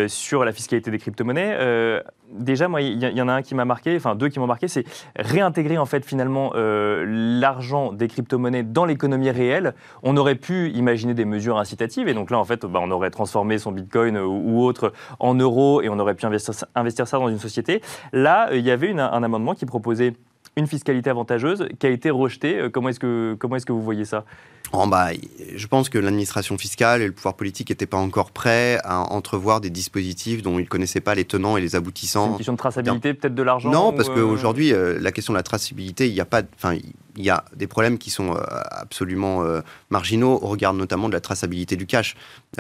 sur 0.07 0.43
la 0.45 0.51
fiscalité 0.51 0.89
des 0.91 0.97
crypto-monnaies. 0.97 2.01
Déjà, 2.31 2.67
moi, 2.67 2.81
il 2.81 3.01
y, 3.01 3.21
en 3.21 3.27
a 3.27 3.33
un 3.33 3.41
qui 3.41 3.55
m'a 3.55 3.65
marqué, 3.65 3.95
enfin 3.95 4.15
deux 4.15 4.29
qui 4.29 4.39
m'ont 4.39 4.47
marqué, 4.47 4.67
c'est 4.67 4.85
réintégrer 5.15 5.77
en 5.77 5.85
fait 5.85 6.05
finalement 6.05 6.51
l'argent 6.55 7.91
des 7.93 8.07
crypto-monnaies 8.07 8.63
dans 8.63 8.85
l'économie 8.85 9.31
réelle. 9.31 9.73
On 10.03 10.17
aurait 10.17 10.35
pu 10.35 10.69
imaginer 10.69 11.13
des 11.13 11.25
mesures 11.25 11.57
incitatives, 11.57 12.07
et 12.07 12.13
donc 12.13 12.31
là, 12.31 12.39
en 12.39 12.45
fait, 12.45 12.65
bah, 12.65 12.79
on 12.81 12.91
aurait 12.91 13.11
transformé 13.11 13.57
son 13.57 13.71
Bitcoin 13.71 14.17
ou, 14.17 14.61
autre 14.63 14.93
en 15.19 15.35
euros, 15.35 15.81
et 15.81 15.89
on 15.89 15.99
aurait 15.99 16.15
pu 16.15 16.25
investir, 16.25 17.07
ça 17.07 17.19
dans 17.19 17.29
une 17.29 17.39
société. 17.39 17.81
Là, 18.13 18.49
il 18.53 18.61
y 18.61 18.71
avait 18.71 18.91
un 18.91 19.23
amendement 19.23 19.53
qui 19.53 19.65
proposait 19.65 20.13
une 20.55 20.67
fiscalité 20.67 21.09
avantageuse 21.09 21.67
qui 21.79 21.87
a 21.87 21.89
été 21.89 22.09
rejetée. 22.09 22.59
Euh, 22.59 22.69
comment 22.69 22.89
est-ce 22.89 22.99
que 22.99 23.71
vous 23.71 23.81
voyez 23.81 24.05
ça? 24.05 24.25
En 24.71 24.87
bas, 24.87 25.09
je 25.55 25.67
pense 25.67 25.89
que 25.89 25.97
l'administration 25.97 26.57
fiscale 26.57 27.01
et 27.01 27.07
le 27.07 27.11
pouvoir 27.11 27.35
politique 27.35 27.69
n'étaient 27.69 27.85
pas 27.85 27.97
encore 27.97 28.31
prêts 28.31 28.79
à 28.83 28.99
entrevoir 29.11 29.61
des 29.61 29.69
dispositifs 29.69 30.41
dont 30.41 30.59
ils 30.59 30.63
ne 30.63 30.67
connaissaient 30.67 31.01
pas 31.01 31.15
les 31.15 31.25
tenants 31.25 31.57
et 31.57 31.61
les 31.61 31.75
aboutissants. 31.75 32.31
Une 32.31 32.37
question 32.37 32.53
de 32.53 32.57
traçabilité, 32.57 33.13
peut-être 33.13 33.35
de 33.35 33.43
l'argent 33.43 33.71
Non, 33.71 33.93
parce 33.93 34.09
qu'aujourd'hui, 34.09 34.73
euh, 34.73 34.97
la 34.99 35.11
question 35.11 35.33
de 35.33 35.37
la 35.37 35.43
traçabilité, 35.43 36.07
il 36.07 36.13
y 36.13 36.21
a 36.21 36.25
pas, 36.25 36.43
enfin, 36.55 36.77
il 37.15 37.23
y 37.23 37.29
a 37.29 37.43
des 37.55 37.67
problèmes 37.67 37.97
qui 37.97 38.09
sont 38.09 38.35
euh, 38.35 38.41
absolument 38.71 39.43
marginaux 39.89 40.39
au 40.41 40.47
regard 40.47 40.73
notamment 40.73 41.07
de 41.07 41.13
la 41.13 41.21
traçabilité 41.21 41.75
du 41.75 41.85
cash. 41.85 42.15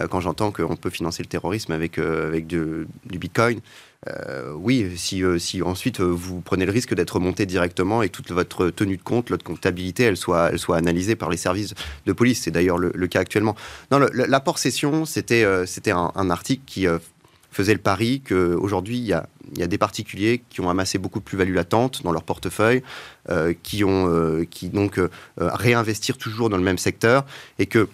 quand 0.09 0.19
j'entends 0.19 0.51
qu'on 0.51 0.75
peut 0.75 0.89
financer 0.89 1.23
le 1.23 1.29
terrorisme 1.29 1.71
avec, 1.71 1.97
avec 1.97 2.47
du 2.47 2.87
Bitcoin, 3.05 3.61
euh, 4.07 4.53
oui, 4.53 4.93
si, 4.95 5.23
euh, 5.23 5.37
si 5.39 5.61
ensuite 5.61 5.99
euh, 5.99 6.05
vous 6.05 6.39
prenez 6.39 6.65
le 6.65 6.71
risque 6.71 6.93
d'être 6.93 7.19
monté 7.19 7.45
directement 7.45 8.01
et 8.01 8.07
toute 8.07 8.31
votre 8.31 8.69
tenue 8.69 8.95
de 8.95 9.01
compte, 9.01 9.29
votre 9.29 9.43
comptabilité, 9.43 10.03
elle 10.03 10.15
soit, 10.15 10.51
elle 10.51 10.59
soit 10.59 10.77
analysée 10.77 11.17
par 11.17 11.29
les 11.29 11.35
services 11.35 11.73
de 12.09 12.13
police. 12.13 12.41
C'est 12.43 12.51
d'ailleurs 12.51 12.77
le, 12.77 13.07
cas 13.07 13.21
actuellement. 13.21 13.55
Non, 13.91 13.99
l'apport 14.13 14.57
session, 14.57 15.05
c'était 15.05 15.45
c'était 15.65 15.91
un, 15.91 16.29
article 16.29 16.63
qui 16.65 16.85
faisait 17.51 17.73
le 17.73 17.79
pari 17.79 18.21
qu'aujourd'hui, 18.21 18.97
il 18.97 19.05
y 19.05 19.13
a, 19.13 19.27
y 19.55 19.63
a 19.63 19.67
des 19.67 19.77
particuliers 19.77 20.41
qui 20.49 20.61
ont 20.61 20.69
amassé 20.69 20.97
beaucoup 20.97 21.19
de 21.19 21.23
plus-value 21.23 21.55
latente 21.55 22.03
dans 22.03 22.11
leur 22.11 22.23
portefeuille, 22.23 22.83
qui 23.63 23.83
ont 23.83 24.45
qui 24.49 24.69
donc 24.69 24.99
réinvestir 25.37 26.17
toujours 26.17 26.49
dans 26.49 26.57
le 26.57 26.63
même 26.63 26.77
secteur 26.77 27.25
et 27.57 27.65
que 27.65 27.87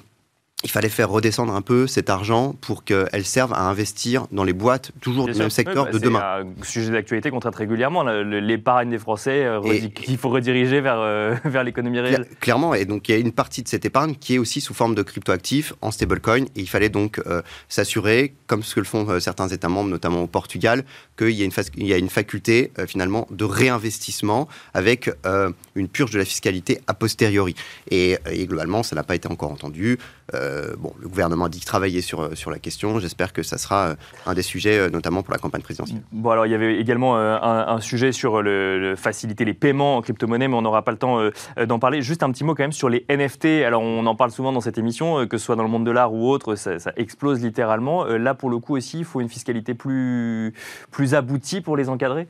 il 0.66 0.72
fallait 0.72 0.90
faire 0.90 1.10
redescendre 1.10 1.54
un 1.54 1.62
peu 1.62 1.86
cet 1.86 2.10
argent 2.10 2.56
pour 2.60 2.84
qu'elle 2.84 3.24
serve 3.24 3.54
à 3.54 3.62
investir 3.62 4.26
dans 4.32 4.44
les 4.44 4.52
boîtes, 4.52 4.92
toujours 5.00 5.28
du 5.28 5.36
même 5.36 5.52
secteur 5.52 5.86
bah, 5.86 5.92
de 5.92 6.00
demain. 6.00 6.20
C'est 6.20 6.62
un 6.62 6.64
sujet 6.64 6.92
d'actualité 6.92 7.30
qu'on 7.30 7.40
traite 7.40 7.56
régulièrement, 7.56 8.04
l'épargne 8.04 8.90
des 8.90 8.98
Français 8.98 9.46
euh, 9.46 9.62
qu'il 9.90 10.18
faut 10.18 10.30
rediriger 10.30 10.82
vers, 10.82 11.00
euh, 11.00 11.36
vers 11.46 11.64
l'économie 11.64 12.00
réelle. 12.00 12.28
Clairement, 12.40 12.74
et 12.74 12.86
donc 12.86 13.08
il 13.08 13.12
y 13.12 13.16
a 13.16 13.20
une 13.20 13.32
partie 13.32 13.62
de 13.62 13.68
cette 13.68 13.86
épargne 13.86 14.16
qui 14.16 14.36
est 14.36 14.38
aussi 14.40 14.60
sous 14.60 14.74
forme 14.74 14.96
de 14.96 15.04
cryptoactifs 15.04 15.74
en 15.82 15.92
stablecoin, 15.92 16.46
et 16.56 16.62
il 16.62 16.70
fallait 16.70 16.90
donc 16.90 17.22
euh, 17.28 17.44
s'assurer, 17.70 18.34
comme 18.48 18.64
ce 18.64 18.74
que 18.74 18.80
le 18.80 18.88
font 18.88 19.20
certains 19.20 19.48
États 19.50 19.70
membres, 19.70 19.92
notamment 19.92 20.24
au 20.24 20.28
Portugal, 20.28 20.84
qu'il 21.16 21.30
y, 21.30 21.44
y 21.78 21.94
a 21.94 21.98
une 21.98 22.10
faculté 22.10 22.72
finalement 22.88 23.28
de 23.30 23.46
réinvestissement 23.46 24.48
avec 24.74 25.12
une 25.76 25.88
purge 25.88 26.12
de 26.12 26.18
la 26.18 26.26
fiscalité 26.26 26.82
a 26.88 26.94
posteriori. 26.94 27.56
Et, 27.92 28.18
et 28.32 28.48
globalement, 28.48 28.82
ça 28.82 28.96
n'a 28.96 29.04
pas 29.04 29.16
été 29.16 29.28
encore 29.28 29.52
entendu. 29.52 30.00
Euh, 30.34 30.76
bon, 30.78 30.94
le 31.00 31.08
gouvernement 31.08 31.46
a 31.46 31.50
dit 31.50 31.60
travailler 31.60 32.02
sur, 32.02 32.22
euh, 32.22 32.36
sur 32.36 32.50
la 32.50 32.58
question. 32.58 33.00
J'espère 33.00 33.32
que 33.32 33.44
ça 33.44 33.58
sera 33.58 33.90
euh, 33.90 33.96
un 34.26 34.34
des 34.34 34.42
sujets, 34.42 34.90
notamment 34.90 35.22
pour 35.22 35.34
la 35.34 35.38
campagne 35.38 35.62
présidentielle. 35.62 36.02
Bon, 36.12 36.32
alors 36.32 36.46
il 36.46 36.52
y 36.52 36.56
avait 36.56 36.78
également 36.78 37.16
un, 37.18 37.80
sujet 37.82 38.12
sur 38.12 38.42
le, 38.42 38.96
faciliter 38.98 39.46
les 39.46 39.54
paiements 39.54 39.98
en 39.98 40.02
crypto-monnaie, 40.02 40.48
mais 40.48 40.56
on 40.56 40.62
n'aura 40.62 40.84
pas 40.84 40.92
le 40.92 40.98
temps 40.98 41.20
d'en 41.68 41.80
parler. 41.80 42.02
Juste 42.02 42.24
un 42.24 42.32
petit 42.32 42.44
mot 42.44 42.56
quand 42.56 42.64
même 42.64 42.72
sur 42.72 42.90
les 42.90 43.06
NFT. 43.10 43.64
Alors 43.66 43.82
on 43.82 44.06
en 44.06 44.16
parle 44.16 44.32
souvent 44.32 44.52
dans 44.52 44.62
cette 44.62 44.78
émission, 44.78 45.28
que 45.28 45.38
ce 45.38 45.46
soit 45.46 45.56
dans 45.56 45.64
le 45.64 45.70
monde 45.70 45.86
de 45.86 45.92
l'art 45.92 46.14
ou 46.14 46.30
autre, 46.30 46.56
ça, 46.56 46.78
explose 46.96 47.42
littéralement. 47.42 48.06
Là, 48.06 48.34
pour 48.34 48.50
le 48.50 48.60
coup 48.60 48.76
aussi, 48.76 49.00
il 49.00 49.06
faut 49.06 49.22
une 49.22 49.30
fiscalité 49.30 49.74
plus, 49.74 50.54
plus 50.92 51.14
aboutie 51.14 51.62
pour 51.62 51.78
les 51.78 51.90
encadrer? 51.90 52.28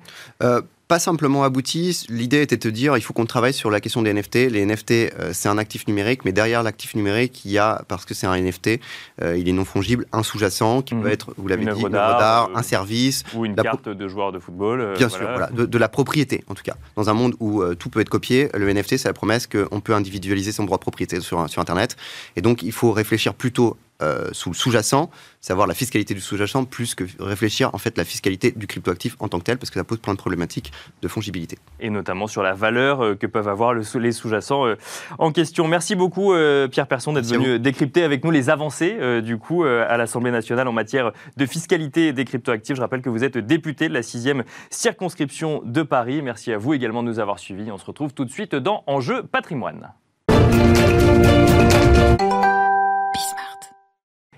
Pas 0.87 0.99
simplement 0.99 1.43
abouti. 1.43 2.05
L'idée 2.09 2.41
était 2.41 2.57
de 2.57 2.61
te 2.61 2.67
dire, 2.67 2.97
il 2.97 3.01
faut 3.01 3.13
qu'on 3.13 3.25
travaille 3.25 3.53
sur 3.53 3.71
la 3.71 3.79
question 3.79 4.01
des 4.01 4.13
NFT. 4.13 4.35
Les 4.51 4.65
NFT, 4.65 4.91
euh, 4.91 5.31
c'est 5.33 5.49
un 5.49 5.57
actif 5.57 5.87
numérique, 5.87 6.25
mais 6.25 6.31
derrière 6.31 6.63
l'actif 6.63 6.95
numérique, 6.95 7.43
il 7.45 7.51
y 7.51 7.57
a, 7.57 7.83
parce 7.87 8.05
que 8.05 8.13
c'est 8.13 8.27
un 8.27 8.39
NFT, 8.39 8.79
euh, 9.21 9.37
il 9.37 9.49
est 9.49 9.53
non 9.53 9.65
fongible, 9.65 10.05
un 10.11 10.23
sous-jacent 10.23 10.81
qui 10.83 10.93
peut 10.93 11.01
mhm. 11.01 11.11
être, 11.11 11.33
vous 11.37 11.47
l'avez 11.47 11.65
dit, 11.65 11.81
une 11.81 11.89
d'art, 11.89 12.49
euh, 12.49 12.57
un 12.57 12.61
service. 12.61 13.23
Ou 13.33 13.45
une 13.45 13.55
carte 13.55 13.89
de 13.89 14.07
joueur 14.07 14.31
de 14.31 14.39
football. 14.39 14.93
Bien 14.97 15.09
sûr, 15.09 15.21
voilà, 15.21 15.49
de, 15.51 15.77
la 15.77 15.89
propriété, 15.89 16.43
en 16.47 16.53
tout 16.53 16.63
cas. 16.63 16.75
Dans 16.95 17.09
un 17.09 17.13
monde 17.13 17.35
où 17.39 17.63
tout 17.75 17.89
peut 17.89 17.99
être 17.99 18.09
copié, 18.09 18.49
le 18.53 18.71
NFT, 18.71 18.97
c'est 18.97 19.07
la 19.07 19.13
promesse 19.13 19.47
qu'on 19.47 19.79
peut 19.81 19.93
individualiser 19.93 20.51
son 20.51 20.65
droit 20.65 20.77
de 20.77 20.81
propriété 20.81 21.19
sur, 21.19 21.49
sur 21.49 21.61
Internet. 21.61 21.95
Et 22.35 22.41
donc, 22.41 22.61
il 22.63 22.71
faut 22.71 22.91
réfléchir 22.91 23.33
plutôt 23.33 23.77
euh, 24.01 24.29
sous 24.33 24.49
le 24.49 24.55
sous-jacent, 24.55 25.09
savoir 25.39 25.67
la 25.67 25.73
fiscalité 25.73 26.13
du 26.13 26.19
sous-jacent, 26.19 26.65
plus 26.65 26.95
que 26.95 27.05
réfléchir 27.19 27.69
en 27.73 27.77
fait 27.77 27.97
la 27.97 28.03
fiscalité 28.03 28.51
du 28.51 28.67
cryptoactif 28.67 29.15
en 29.19 29.29
tant 29.29 29.39
que 29.39 29.45
tel, 29.45 29.57
parce 29.57 29.69
que 29.69 29.79
ça 29.79 29.85
pose 29.85 29.99
plein 29.99 30.13
de 30.13 30.17
problématiques 30.17 30.73
de 31.01 31.07
fongibilité. 31.07 31.57
Et 31.79 31.89
notamment 31.89 32.27
sur 32.27 32.43
la 32.43 32.53
valeur 32.53 33.03
euh, 33.03 33.15
que 33.15 33.25
peuvent 33.25 33.47
avoir 33.47 33.73
les 33.73 34.11
sous-jacents 34.11 34.65
euh, 34.65 34.75
en 35.17 35.31
question. 35.31 35.67
Merci 35.67 35.95
beaucoup 35.95 36.33
Pierre 36.71 36.87
Persson 36.87 37.13
d'être 37.13 37.25
venu 37.25 37.59
décrypter 37.59 38.03
avec 38.03 38.23
nous 38.23 38.31
les 38.31 38.49
avancées 38.49 39.21
du 39.21 39.37
coup 39.37 39.63
à 39.63 39.97
l'Assemblée 39.97 40.31
nationale 40.31 40.67
en 40.67 40.73
matière 40.73 41.11
de 41.37 41.45
fiscalité 41.45 42.13
des 42.13 42.25
cryptoactifs. 42.25 42.75
Je 42.75 42.81
rappelle 42.81 43.01
que 43.01 43.09
vous 43.09 43.23
êtes 43.23 43.37
député 43.37 43.87
de 43.87 43.93
la 43.93 44.01
6e 44.01 44.43
circonscription 44.69 45.61
de 45.63 45.83
Paris. 45.83 46.21
Merci 46.21 46.51
à 46.51 46.57
vous 46.57 46.73
également 46.73 47.03
de 47.03 47.07
nous 47.07 47.19
avoir 47.19 47.39
suivis. 47.39 47.71
On 47.71 47.77
se 47.77 47.85
retrouve 47.85 48.13
tout 48.13 48.25
de 48.25 48.31
suite 48.31 48.55
dans 48.55 48.83
Enjeu 48.87 49.23
patrimoine. 49.23 49.93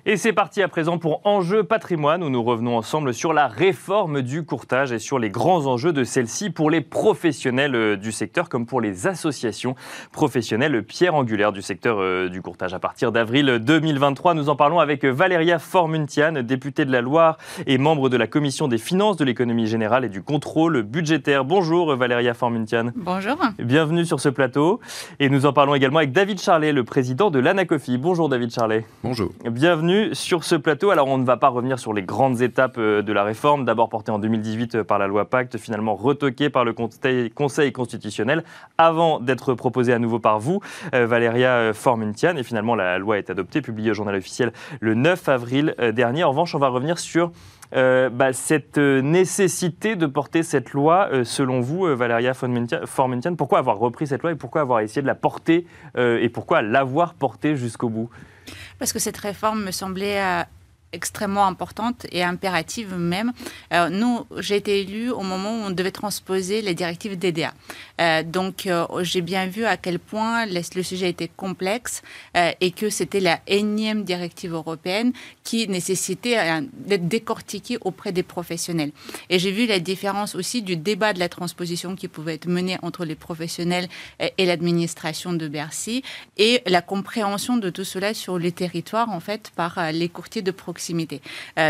Et 0.10 0.16
c'est 0.16 0.32
parti 0.32 0.62
à 0.62 0.70
présent 0.70 0.98
pour 0.98 1.20
Enjeu 1.26 1.66
patrimoine 1.66 2.24
où 2.24 2.30
nous 2.30 2.42
revenons 2.42 2.78
ensemble 2.78 3.14
sur 3.14 3.34
la 3.34 3.50
réforme 3.50 4.22
du 4.22 4.46
courtage 4.46 4.94
et 4.94 5.00
sur 5.00 5.20
les 5.20 5.30
grands 5.30 5.66
enjeux 5.66 5.92
de 5.92 6.06
celle-ci 6.06 6.50
pour 6.50 6.70
les 6.70 6.80
professionnels 6.80 7.76
euh, 7.76 7.98
du 7.98 8.14
secteur 8.14 8.48
comme 8.48 8.66
pour 8.66 8.80
les 8.80 9.06
associations 9.06 9.76
professionnelles 10.14 10.82
pierre 10.84 11.14
angulaire 11.14 11.52
du 11.52 11.62
secteur 11.62 11.98
euh, 12.00 12.30
du 12.30 12.42
courtage. 12.42 12.74
À 12.74 12.80
partir 12.80 13.12
d'avril 13.12 13.60
2023, 13.62 14.34
nous 14.34 14.48
en 14.48 14.56
parlons 14.56 14.80
avec 14.80 15.04
Valéria 15.04 15.60
Formuntian, 15.60 16.42
députée 16.42 16.86
de 16.86 16.92
la 16.94 17.02
Loire 17.02 17.38
et 17.66 17.78
membre 17.78 18.08
de 18.08 18.16
la 18.16 18.28
commission 18.28 18.70
des 18.70 18.78
finances, 18.78 19.18
de 19.18 19.26
l'économie 19.26 19.68
générale 19.68 20.06
et 20.06 20.10
du 20.10 20.22
contrôle 20.22 20.84
budgétaire. 20.84 21.44
Bonjour 21.44 21.94
Valéria 21.98 22.34
Formuntian. 22.34 22.92
Bonjour. 22.96 23.36
Bienvenue 23.60 24.06
sur 24.06 24.22
ce 24.22 24.30
plateau. 24.30 24.80
Et 25.20 25.28
nous 25.28 25.46
en 25.46 25.52
parlons 25.52 25.76
également 25.76 25.98
avec 25.98 26.14
David 26.14 26.40
Charlet, 26.40 26.72
le 26.72 26.86
président 26.86 27.30
de 27.30 27.40
l'ANACOFI. 27.40 27.98
Bonjour 27.98 28.30
David 28.30 28.54
Charlet. 28.54 28.86
Bonjour. 29.04 29.34
Bienvenue 29.44 29.97
sur 30.14 30.44
ce 30.44 30.56
plateau. 30.56 30.92
Alors 30.92 31.08
on 31.08 31.18
ne 31.18 31.26
va 31.26 31.38
pas 31.38 31.50
revenir 31.50 31.80
sur 31.80 31.94
les 31.94 32.04
grandes 32.04 32.42
étapes 32.42 32.78
euh, 32.78 33.02
de 33.02 33.14
la 33.14 33.24
réforme, 33.24 33.66
d'abord 33.66 33.90
portée 33.90 34.12
en 34.12 34.20
2018 34.20 34.76
euh, 34.76 34.84
par 34.84 35.00
la 35.00 35.08
loi 35.08 35.30
Pacte, 35.30 35.58
finalement 35.58 35.96
retoquée 35.96 36.50
par 36.50 36.66
le 36.66 36.74
Conseil 36.74 37.72
constitutionnel 37.72 38.44
avant 38.78 39.20
d'être 39.20 39.54
proposée 39.54 39.94
à 39.94 40.00
nouveau 40.00 40.20
par 40.20 40.40
vous, 40.40 40.62
euh, 40.94 41.06
Valéria 41.06 41.74
Formuntian. 41.74 42.38
Et 42.38 42.44
finalement 42.44 42.76
la 42.76 42.98
loi 42.98 43.18
est 43.18 43.30
adoptée, 43.30 43.62
publiée 43.62 43.92
au 43.92 43.94
journal 43.94 44.16
officiel 44.16 44.52
le 44.80 44.94
9 44.94 45.30
avril 45.30 45.76
dernier. 45.94 46.24
En 46.24 46.30
revanche, 46.30 46.56
on 46.56 46.60
va 46.60 46.70
revenir 46.70 47.00
sur 47.00 47.32
bah, 47.72 48.34
cette 48.34 48.78
nécessité 48.78 49.96
de 49.96 50.06
porter 50.06 50.44
cette 50.44 50.74
loi, 50.74 51.10
selon 51.24 51.60
vous, 51.60 51.84
Valéria 51.96 52.34
Formuntian, 52.34 53.36
pourquoi 53.36 53.60
avoir 53.60 53.78
repris 53.78 54.08
cette 54.08 54.24
loi 54.24 54.32
et 54.32 54.36
pourquoi 54.36 54.62
avoir 54.62 54.80
essayé 54.80 55.02
de 55.02 55.08
la 55.08 55.16
porter 55.16 55.66
et 55.98 56.30
pourquoi 56.30 56.62
l'avoir 56.62 57.14
portée 57.14 57.56
jusqu'au 57.56 57.90
bout? 57.90 58.10
Parce 58.80 58.94
que 58.94 59.00
cette 59.00 59.18
réforme 59.18 59.64
me 59.64 59.72
semblait 59.72 60.22
euh, 60.22 60.44
extrêmement 60.94 61.46
importante 61.46 62.08
et 62.12 62.24
impérative 62.24 62.96
même. 62.96 63.34
Euh, 63.74 63.90
nous, 63.90 64.26
j'ai 64.38 64.56
été 64.56 64.82
élue 64.82 65.12
au 65.12 65.22
moment 65.22 65.52
où 65.52 65.66
on 65.66 65.72
devait 65.72 65.92
transposer 65.92 66.62
les 66.62 66.74
directives 66.74 67.18
DDA. 67.18 67.54
Euh, 68.00 68.24
donc, 68.24 68.68
euh, 68.68 68.86
j'ai 69.02 69.22
bien 69.22 69.48
vu 69.48 69.66
à 69.66 69.76
quel 69.76 70.00
point 70.00 70.46
le, 70.46 70.62
sujet 70.62 71.10
était 71.10 71.28
complexe 71.28 72.02
et 72.62 72.72
que 72.72 72.90
c'était 72.90 73.20
la 73.20 73.40
énième 73.48 74.04
directive 74.04 74.54
européenne 74.54 75.12
qui 75.44 75.68
nécessitait 75.68 76.62
d'être 76.74 77.08
décortiquée 77.08 77.78
auprès 77.82 78.12
des 78.12 78.24
professionnels. 78.24 78.92
Et 79.30 79.40
j'ai 79.40 79.52
vu 79.52 79.66
la 79.66 79.80
différence 79.80 80.36
aussi 80.36 80.62
du 80.62 80.78
débat 80.78 81.14
de 81.14 81.20
la 81.20 81.30
transposition 81.30 81.96
qui 81.96 82.08
pouvait 82.08 82.36
être 82.36 82.48
mené 82.48 82.78
entre 82.84 83.06
les 83.06 83.16
professionnels 83.16 83.90
et 84.20 84.46
l'administration 84.46 85.34
de 85.34 85.48
Bercy 85.48 86.04
et 86.38 86.62
la 86.68 86.82
compréhension 86.82 87.58
de 87.58 87.70
tout 87.70 87.84
cela 87.84 88.14
sur 88.14 88.38
les 88.38 88.52
territoires, 88.52 89.10
en 89.10 89.20
fait, 89.20 89.52
par 89.56 89.92
les 89.92 90.10
courtiers 90.10 90.44
de 90.44 90.52
proximité 90.52 90.77
proximité. 90.78 91.22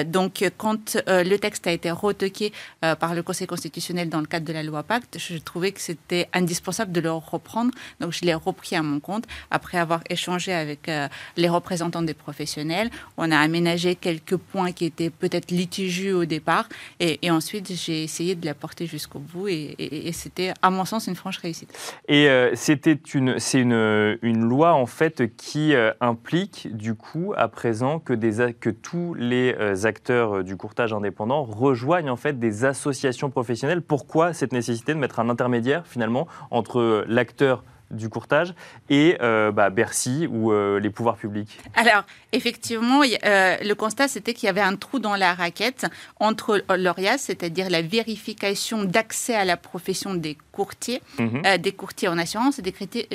donc, 0.05 0.43
quand 0.57 0.97
le 1.07 1.35
texte 1.37 1.65
a 1.67 1.71
été 1.71 1.89
retoqué 1.91 2.51
par 2.81 3.15
le 3.15 3.21
Conseil 3.23 3.47
constitutionnel 3.47 4.09
dans 4.09 4.19
le 4.19 4.25
cadre 4.25 4.45
de 4.45 4.53
la 4.53 4.63
loi 4.63 4.83
Pacte, 4.83 5.17
je 5.17 5.37
trouvais 5.37 5.71
que 5.71 5.79
c'était 5.79 6.27
indispensable 6.33 6.91
de 6.91 6.99
le 6.99 7.11
reprendre. 7.11 7.71
Donc, 8.01 8.11
je 8.11 8.25
l'ai 8.25 8.33
repris 8.33 8.75
à 8.75 8.83
mon 8.83 8.99
compte 8.99 9.25
après 9.49 9.77
avoir 9.77 10.01
échangé 10.09 10.51
avec 10.51 10.91
les 11.37 11.49
représentants 11.49 12.01
des 12.01 12.13
professionnels. 12.13 12.89
On 13.17 13.31
a 13.31 13.37
aménagé 13.37 13.95
quelques 13.95 14.35
points 14.35 14.73
qui 14.73 14.85
étaient 14.85 15.09
peut-être 15.09 15.51
litigieux 15.51 16.15
au 16.15 16.25
départ 16.25 16.67
et, 16.99 17.31
ensuite 17.31 17.71
j'ai 17.73 18.03
essayé 18.03 18.35
de 18.35 18.45
la 18.45 18.53
porter 18.53 18.87
jusqu'au 18.87 19.19
bout 19.19 19.47
et, 19.47 20.11
c'était, 20.11 20.53
à 20.61 20.69
mon 20.69 20.85
sens, 20.85 21.07
une 21.07 21.15
franche 21.15 21.37
réussite. 21.37 21.71
Et 22.07 22.27
c'était 22.55 22.99
une, 23.13 23.39
c'est 23.39 23.61
une, 23.61 24.47
loi 24.47 24.73
en 24.73 24.85
fait 24.85 25.35
qui 25.35 25.73
euh, 25.73 25.91
implique 26.01 26.75
du 26.75 26.95
coup 26.95 27.33
à 27.37 27.47
présent 27.47 27.99
que, 27.99 28.13
des, 28.13 28.53
que 28.59 28.69
tous 28.69 28.96
les 29.13 29.55
euh, 29.59 29.85
acteurs 29.85 30.37
euh, 30.37 30.43
du 30.43 30.57
courtage 30.57 30.93
indépendant 30.93 31.43
rejoignent 31.43 32.09
en 32.09 32.15
fait 32.15 32.39
des 32.39 32.65
associations 32.65 33.29
professionnelles. 33.29 33.81
Pourquoi 33.81 34.33
cette 34.33 34.53
nécessité 34.53 34.93
de 34.93 34.99
mettre 34.99 35.19
un 35.19 35.29
intermédiaire 35.29 35.85
finalement 35.85 36.27
entre 36.51 37.05
l'acteur 37.07 37.63
du 37.91 38.09
courtage 38.09 38.53
et 38.89 39.17
euh, 39.21 39.51
bah, 39.51 39.69
Bercy 39.69 40.27
ou 40.29 40.51
euh, 40.51 40.79
les 40.79 40.89
pouvoirs 40.89 41.17
publics? 41.17 41.59
Alors, 41.75 42.03
effectivement, 42.31 43.01
euh, 43.01 43.57
le 43.61 43.73
constat, 43.73 44.07
c'était 44.07 44.33
qu'il 44.33 44.47
y 44.47 44.49
avait 44.49 44.61
un 44.61 44.75
trou 44.75 44.99
dans 44.99 45.15
la 45.15 45.33
raquette 45.33 45.85
entre 46.19 46.63
l'ORIAS, 46.75 47.17
c'est-à-dire 47.19 47.69
la 47.69 47.81
vérification 47.81 48.83
d'accès 48.83 49.35
à 49.35 49.45
la 49.45 49.57
profession 49.57 50.13
des 50.13 50.37
courtiers, 50.59 51.01
mhm. 51.19 51.57
des 51.57 51.71
courtiers 51.71 52.07
en 52.07 52.17
assurance 52.17 52.59
et 52.59 52.61
des 52.61 52.73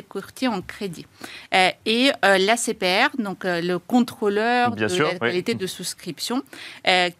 courtiers 0.08 0.48
en 0.48 0.60
crédit. 0.62 1.06
et 1.52 2.10
l'ACPR, 2.22 3.08
donc 3.18 3.40
le 3.44 3.76
contrôleur 3.78 4.74
de 4.76 4.86
la 4.86 5.18
qualité 5.18 5.54
de 5.54 5.66
souscription, 5.66 6.42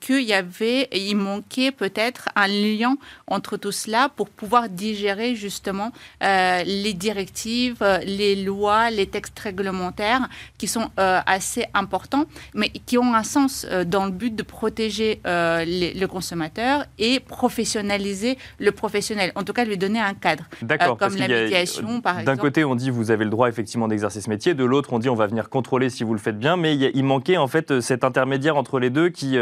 qu'il 0.00 0.22
y 0.22 0.32
avait, 0.32 0.88
il 0.92 1.16
manquait 1.16 1.72
peut-être 1.72 2.28
un 2.36 2.48
lien 2.48 2.96
entre 3.26 3.56
tout 3.56 3.72
cela 3.72 4.08
pour 4.08 4.28
pouvoir 4.28 4.68
digérer 4.68 5.34
justement 5.34 5.90
les 6.20 6.94
directives 6.94 7.82
euh, 7.82 7.98
les 8.04 8.36
lois, 8.36 8.90
les 8.90 9.06
textes 9.06 9.38
réglementaires 9.38 10.28
qui 10.58 10.66
sont 10.66 10.90
euh, 10.98 11.20
assez 11.26 11.64
importants, 11.74 12.24
mais 12.54 12.70
qui 12.70 12.98
ont 12.98 13.14
un 13.14 13.22
sens 13.22 13.66
euh, 13.68 13.84
dans 13.84 14.04
le 14.06 14.10
but 14.10 14.34
de 14.34 14.42
protéger 14.42 15.20
le 15.24 16.06
consommateur 16.06 16.84
et 16.98 17.20
professionnaliser 17.20 18.38
le 18.58 18.72
professionnel, 18.72 19.32
en 19.34 19.42
tout 19.44 19.52
cas 19.52 19.64
lui 19.64 19.76
donner 19.76 20.00
un 20.00 20.11
cadre. 20.14 20.44
D'accord, 20.62 20.96
comme 20.96 21.16
la 21.16 21.28
médiation, 21.28 22.00
par 22.00 22.20
exemple. 22.20 22.36
D'un 22.36 22.40
côté, 22.40 22.64
on 22.64 22.74
dit 22.74 22.90
vous 22.90 23.10
avez 23.10 23.24
le 23.24 23.30
droit 23.30 23.48
effectivement 23.48 23.88
d'exercer 23.88 24.20
ce 24.20 24.30
métier, 24.30 24.54
de 24.54 24.64
l'autre, 24.64 24.92
on 24.92 24.98
dit 24.98 25.08
on 25.08 25.14
va 25.14 25.26
venir 25.26 25.48
contrôler 25.48 25.90
si 25.90 26.04
vous 26.04 26.12
le 26.12 26.20
faites 26.20 26.38
bien, 26.38 26.56
mais 26.56 26.76
il, 26.76 27.04
manquait 27.04 27.36
en 27.36 27.48
fait 27.48 27.80
cet 27.80 28.04
intermédiaire 28.04 28.56
entre 28.56 28.78
les 28.78 28.90
deux 28.90 29.08
qui, 29.08 29.36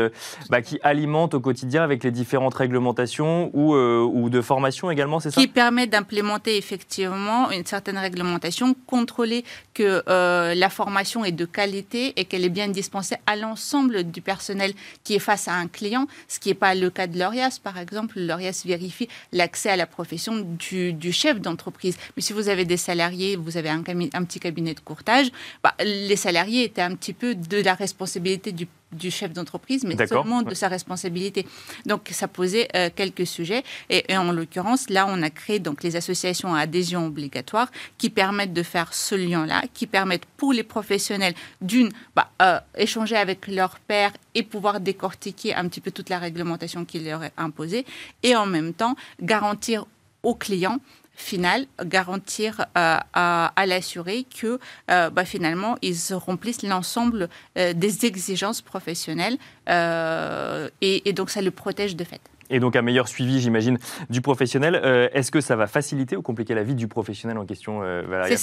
bah, 0.48 0.62
qui 0.62 0.78
alimente 0.82 1.34
au 1.34 1.40
quotidien 1.40 1.82
avec 1.82 2.04
les 2.04 2.10
différentes 2.10 2.54
réglementations 2.54 3.50
ou, 3.52 3.74
ou 3.74 4.30
de 4.30 4.40
formation 4.40 4.90
également, 4.90 5.20
c'est 5.20 5.30
ça? 5.30 5.40
Qui 5.40 5.48
permet 5.48 5.86
d'implémenter 5.86 6.56
effectivement 6.56 7.50
une 7.50 7.66
certaine 7.66 7.98
réglementation, 7.98 8.74
contrôler 8.86 9.44
que 9.74 10.02
euh, 10.08 10.54
la 10.54 10.70
formation 10.70 11.24
est 11.24 11.32
de 11.32 11.44
qualité 11.44 12.12
et 12.16 12.24
qu'elle 12.24 12.44
est 12.44 12.50
bien 12.50 12.68
dispensée 12.68 13.16
à 13.26 13.36
l'ensemble 13.36 14.04
du 14.04 14.20
personnel 14.20 14.72
qui 15.04 15.14
est 15.14 15.20
face 15.20 15.48
à 15.48 15.54
un 15.54 15.66
client, 15.66 16.06
ce 16.28 16.38
qui 16.38 16.48
n'est 16.48 16.54
pas 16.54 16.74
le 16.74 16.90
cas 16.90 17.06
de 17.06 17.18
l'ORIAS. 17.18 17.58
Par 17.62 17.78
exemple, 17.78 18.18
l'ORIAS 18.18 18.62
vérifie 18.64 19.08
l'accès 19.32 19.70
à 19.70 19.76
la 19.76 19.86
profession 19.86 20.36
du, 20.60 21.12
chef 21.12 21.40
d'entreprise. 21.40 21.96
Mais 22.16 22.22
si 22.22 22.32
vous 22.32 22.48
avez 22.48 22.64
des 22.64 22.76
salariés, 22.76 23.36
vous 23.36 23.56
avez 23.56 23.70
un, 23.70 23.82
un 24.12 24.24
petit 24.24 24.40
cabinet 24.40 24.74
de 24.74 24.80
courtage, 24.80 25.30
bah, 25.62 25.74
les 25.84 26.16
salariés 26.16 26.64
étaient 26.64 26.82
un 26.82 26.94
petit 26.94 27.12
peu 27.12 27.34
de 27.34 27.62
la 27.62 27.74
responsabilité 27.74 28.52
du 28.52 28.66
du 28.92 29.10
chef 29.10 29.32
d'entreprise, 29.32 29.84
mais 29.84 29.96
seulement 30.06 30.42
de 30.42 30.54
sa 30.54 30.68
responsabilité. 30.68 31.46
Donc, 31.86 32.08
ça 32.10 32.28
posait 32.28 32.68
euh, 32.74 32.90
quelques 32.94 33.26
sujets. 33.26 33.62
Et, 33.88 34.16
en 34.16 34.32
l'occurrence, 34.32 34.90
là, 34.90 35.06
on 35.08 35.22
a 35.22 35.30
créé 35.30 35.58
donc 35.58 35.82
les 35.82 35.96
associations 35.96 36.54
à 36.54 36.60
adhésion 36.60 37.06
obligatoire 37.06 37.70
qui 37.98 38.10
permettent 38.10 38.52
de 38.52 38.62
faire 38.62 38.92
ce 38.92 39.14
lien-là, 39.14 39.62
qui 39.74 39.86
permettent 39.86 40.26
pour 40.36 40.52
les 40.52 40.64
professionnels, 40.64 41.34
d'une, 41.60 41.90
bah, 42.16 42.30
euh, 42.42 42.58
échanger 42.76 43.16
avec 43.16 43.46
leur 43.46 43.78
père 43.78 44.12
et 44.34 44.42
pouvoir 44.42 44.80
décortiquer 44.80 45.54
un 45.54 45.68
petit 45.68 45.80
peu 45.80 45.90
toute 45.90 46.08
la 46.08 46.18
réglementation 46.18 46.84
qui 46.84 47.00
leur 47.00 47.22
est 47.22 47.32
imposée, 47.36 47.84
et 48.22 48.34
en 48.36 48.46
même 48.46 48.74
temps 48.74 48.96
garantir 49.20 49.86
aux 50.22 50.34
clients 50.34 50.78
final, 51.20 51.66
garantir 51.84 52.66
euh, 52.76 52.96
à, 53.12 53.66
l'assuré 53.66 54.24
que 54.24 54.58
euh, 54.90 55.10
bah, 55.10 55.24
finalement, 55.24 55.76
ils 55.82 56.14
remplissent 56.14 56.62
l'ensemble 56.62 57.28
euh, 57.58 57.72
des 57.72 58.06
exigences 58.06 58.62
professionnelles 58.62 59.38
et, 59.68 61.12
donc 61.12 61.30
ça 61.30 61.42
le 61.42 61.50
protège 61.50 61.94
de 61.94 62.04
fait 62.04 62.20
et 62.50 62.61
donc 62.61 62.76
un 62.76 62.83
meilleur 62.83 63.09
suivi, 63.09 63.40
j'imagine, 63.40 63.78
du 64.11 64.21
professionnel. 64.21 64.80
Euh, 64.85 65.09
est-ce 65.12 65.30
que 65.30 65.40
ça 65.40 65.57
va 65.57 65.66
faciliter 65.66 66.16
ou 66.16 66.23
compliquer 66.23 66.54
la 66.54 66.62
vie 66.62 66.75
du 66.75 66.89
professionnel 66.89 67.39
en 67.39 67.47
question 67.47 67.80
euh, 67.82 68.25
C'est 68.28 68.36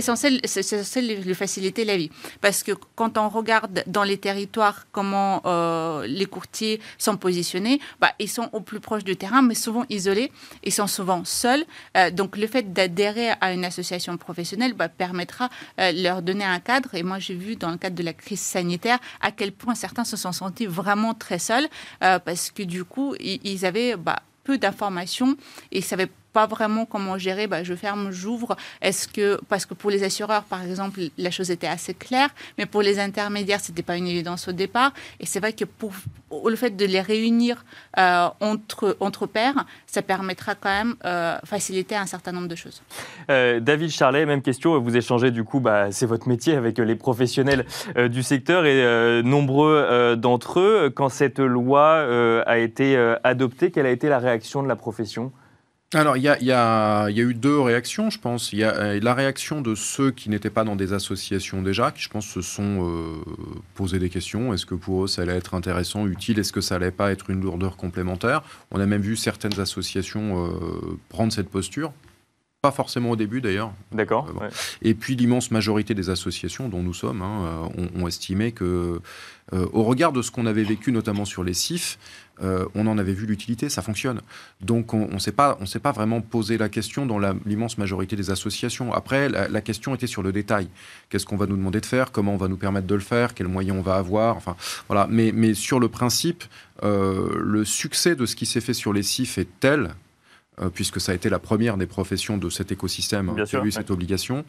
censé, 0.00 0.40
censé 0.46 1.02
lui 1.02 1.34
faciliter 1.34 1.84
la 1.84 1.96
vie. 1.96 2.10
Parce 2.40 2.62
que 2.62 2.72
quand 2.94 3.18
on 3.18 3.28
regarde 3.28 3.82
dans 3.86 4.04
les 4.04 4.18
territoires 4.18 4.86
comment 4.92 5.42
euh, 5.46 6.06
les 6.06 6.26
courtiers 6.26 6.80
sont 6.98 7.16
positionnés, 7.16 7.80
bah, 8.00 8.10
ils 8.18 8.28
sont 8.28 8.50
au 8.52 8.60
plus 8.60 8.80
proche 8.80 9.04
du 9.04 9.16
terrain, 9.16 9.42
mais 9.42 9.54
souvent 9.54 9.84
isolés. 9.88 10.30
Ils 10.62 10.72
sont 10.72 10.86
souvent 10.86 11.24
seuls. 11.24 11.64
donc 12.12 12.36
le 12.36 12.46
fait 12.46 12.72
d'adhérer 12.72 13.30
à 13.40 13.52
une 13.52 13.64
association 13.64 14.16
professionnelle 14.16 14.74
bah, 14.74 14.88
permettra 14.88 15.48
de 15.78 16.02
leur 16.02 16.22
donner 16.22 16.44
un 16.44 16.60
cadre. 16.60 16.94
Et 16.94 17.02
moi, 17.02 17.18
j'ai 17.18 17.34
vu 17.34 17.56
dans 17.56 17.70
le 17.70 17.78
cadre 17.78 17.96
de 17.96 18.02
la 18.02 18.12
crise 18.12 18.40
sanitaire 18.40 18.98
à 19.20 19.30
quel 19.30 19.52
point 19.52 19.74
certains 19.74 20.04
se 20.04 20.16
sont 20.16 20.32
sentis 20.32 20.66
vraiment 20.66 21.14
très 21.14 21.38
seuls 21.38 21.66
parce 22.00 22.50
que 22.50 22.62
du 22.62 22.84
coup, 22.84 23.14
ils 23.20 23.53
ils 23.54 23.64
avaient 23.64 23.96
bah, 23.96 24.22
peu 24.44 24.58
d'informations 24.58 25.36
et 25.72 25.78
ne 25.78 25.82
savaient 25.82 26.10
pas 26.34 26.46
vraiment 26.46 26.84
comment 26.84 27.16
gérer, 27.16 27.46
bah, 27.46 27.62
je 27.62 27.74
ferme, 27.74 28.10
j'ouvre. 28.10 28.56
Est-ce 28.82 29.08
que, 29.08 29.40
parce 29.48 29.64
que 29.64 29.72
pour 29.72 29.90
les 29.90 30.02
assureurs, 30.02 30.42
par 30.42 30.62
exemple, 30.62 31.00
la 31.16 31.30
chose 31.30 31.50
était 31.50 31.68
assez 31.68 31.94
claire, 31.94 32.28
mais 32.58 32.66
pour 32.66 32.82
les 32.82 32.98
intermédiaires, 32.98 33.60
ce 33.60 33.70
n'était 33.70 33.84
pas 33.84 33.96
une 33.96 34.08
évidence 34.08 34.48
au 34.48 34.52
départ. 34.52 34.92
Et 35.20 35.26
c'est 35.26 35.38
vrai 35.38 35.52
que 35.52 35.64
pour, 35.64 35.92
le 36.46 36.56
fait 36.56 36.76
de 36.76 36.84
les 36.84 37.00
réunir 37.00 37.64
euh, 37.98 38.28
entre, 38.40 38.96
entre 38.98 39.26
pairs, 39.26 39.64
ça 39.86 40.02
permettra 40.02 40.56
quand 40.56 40.68
même 40.68 40.96
euh, 41.04 41.38
faciliter 41.44 41.94
un 41.94 42.06
certain 42.06 42.32
nombre 42.32 42.48
de 42.48 42.56
choses. 42.56 42.82
Euh, 43.30 43.60
David 43.60 43.90
Charlet, 43.90 44.26
même 44.26 44.42
question. 44.42 44.78
Vous 44.80 44.96
échangez 44.96 45.30
du 45.30 45.44
coup, 45.44 45.60
bah, 45.60 45.92
c'est 45.92 46.06
votre 46.06 46.28
métier 46.28 46.56
avec 46.56 46.78
les 46.78 46.96
professionnels 46.96 47.64
du 48.10 48.24
secteur 48.24 48.66
et 48.66 49.22
nombreux 49.22 50.16
d'entre 50.16 50.58
eux. 50.58 50.92
Quand 50.94 51.08
cette 51.08 51.38
loi 51.38 52.42
a 52.44 52.58
été 52.58 52.96
adoptée, 53.22 53.70
quelle 53.70 53.86
a 53.86 53.90
été 53.90 54.08
la 54.08 54.18
réaction 54.18 54.62
de 54.64 54.68
la 54.68 54.76
profession? 54.76 55.30
Alors, 55.94 56.16
il 56.16 56.22
y 56.22 56.28
a, 56.28 57.08
eu 57.10 57.34
deux 57.34 57.60
réactions, 57.60 58.10
je 58.10 58.18
pense. 58.18 58.52
Il 58.52 58.58
y 58.58 58.64
a 58.64 58.74
euh, 58.74 59.00
la 59.00 59.14
réaction 59.14 59.60
de 59.60 59.74
ceux 59.74 60.10
qui 60.10 60.28
n'étaient 60.28 60.50
pas 60.50 60.64
dans 60.64 60.76
des 60.76 60.92
associations 60.92 61.62
déjà, 61.62 61.92
qui, 61.92 62.02
je 62.02 62.08
pense, 62.08 62.26
se 62.26 62.42
sont 62.42 62.88
euh, 62.88 63.16
posé 63.74 63.98
des 63.98 64.10
questions. 64.10 64.52
Est-ce 64.52 64.66
que 64.66 64.74
pour 64.74 65.04
eux, 65.04 65.06
ça 65.06 65.22
allait 65.22 65.36
être 65.36 65.54
intéressant, 65.54 66.06
utile? 66.06 66.38
Est-ce 66.38 66.52
que 66.52 66.60
ça 66.60 66.76
allait 66.76 66.90
pas 66.90 67.12
être 67.12 67.30
une 67.30 67.40
lourdeur 67.40 67.76
complémentaire? 67.76 68.42
On 68.70 68.80
a 68.80 68.86
même 68.86 69.02
vu 69.02 69.16
certaines 69.16 69.58
associations 69.60 70.46
euh, 70.46 70.98
prendre 71.08 71.32
cette 71.32 71.48
posture. 71.48 71.92
Pas 72.62 72.72
forcément 72.72 73.10
au 73.10 73.16
début 73.16 73.42
d'ailleurs. 73.42 73.72
D'accord. 73.92 74.32
Et 74.80 74.94
puis 74.94 75.16
l'immense 75.16 75.50
majorité 75.50 75.92
des 75.92 76.08
associations 76.08 76.70
dont 76.70 76.82
nous 76.82 76.94
sommes 76.94 77.20
hein, 77.20 77.68
ont, 77.94 78.08
estimé 78.08 78.52
que, 78.52 79.02
au 79.52 79.84
regard 79.84 80.12
de 80.12 80.22
ce 80.22 80.30
qu'on 80.30 80.46
avait 80.46 80.64
vécu 80.64 80.90
notamment 80.90 81.24
sur 81.24 81.44
les 81.44 81.54
CIF, 81.54 81.98
euh, 82.42 82.66
on 82.74 82.86
en 82.86 82.98
avait 82.98 83.12
vu 83.12 83.26
l'utilité, 83.26 83.68
ça 83.68 83.82
fonctionne. 83.82 84.20
Donc 84.60 84.92
on 84.92 85.06
ne 85.06 85.18
s'est 85.18 85.32
pas, 85.32 85.58
pas 85.82 85.92
vraiment 85.92 86.20
posé 86.20 86.58
la 86.58 86.68
question 86.68 87.06
dans 87.06 87.18
l'immense 87.46 87.78
majorité 87.78 88.16
des 88.16 88.30
associations. 88.30 88.92
Après, 88.92 89.28
la, 89.28 89.60
question 89.60 89.94
était 89.94 90.06
sur 90.06 90.22
le 90.22 90.32
détail. 90.32 90.68
Qu'est-ce 91.08 91.26
qu'on 91.26 91.36
va 91.36 91.46
nous 91.46 91.56
demander 91.56 91.80
de 91.80 91.86
faire? 91.86 92.10
Comment 92.10 92.34
on 92.34 92.36
va 92.36 92.48
nous 92.48 92.56
permettre 92.56 92.86
de 92.86 92.94
le 92.94 93.00
faire? 93.00 93.34
Quels 93.34 93.48
moyens 93.48 93.78
on 93.78 93.82
va 93.82 93.96
avoir? 93.96 94.36
Enfin, 94.36 94.56
voilà. 94.88 95.06
Mais, 95.08 95.32
mais 95.32 95.54
sur 95.54 95.78
le 95.78 95.88
principe, 95.88 96.44
euh, 96.82 97.36
le 97.40 97.64
succès 97.64 98.16
de 98.16 98.26
ce 98.26 98.34
qui 98.34 98.46
s'est 98.46 98.60
fait 98.60 98.74
sur 98.74 98.92
les 98.92 99.02
CIF 99.02 99.38
est 99.38 99.48
tel 99.60 99.90
euh, 100.62 100.70
puisque 100.72 101.00
ça 101.00 101.10
a 101.10 101.14
été 101.16 101.28
la 101.28 101.40
première 101.40 101.76
des 101.76 101.86
professions 101.86 102.36
de 102.36 102.48
cet 102.48 102.70
écosystème 102.70 103.28
hein, 103.28 103.44
qui 103.44 103.56
a 103.56 103.64
eu 103.64 103.72
cette 103.72 103.90
obligation, 103.90 104.44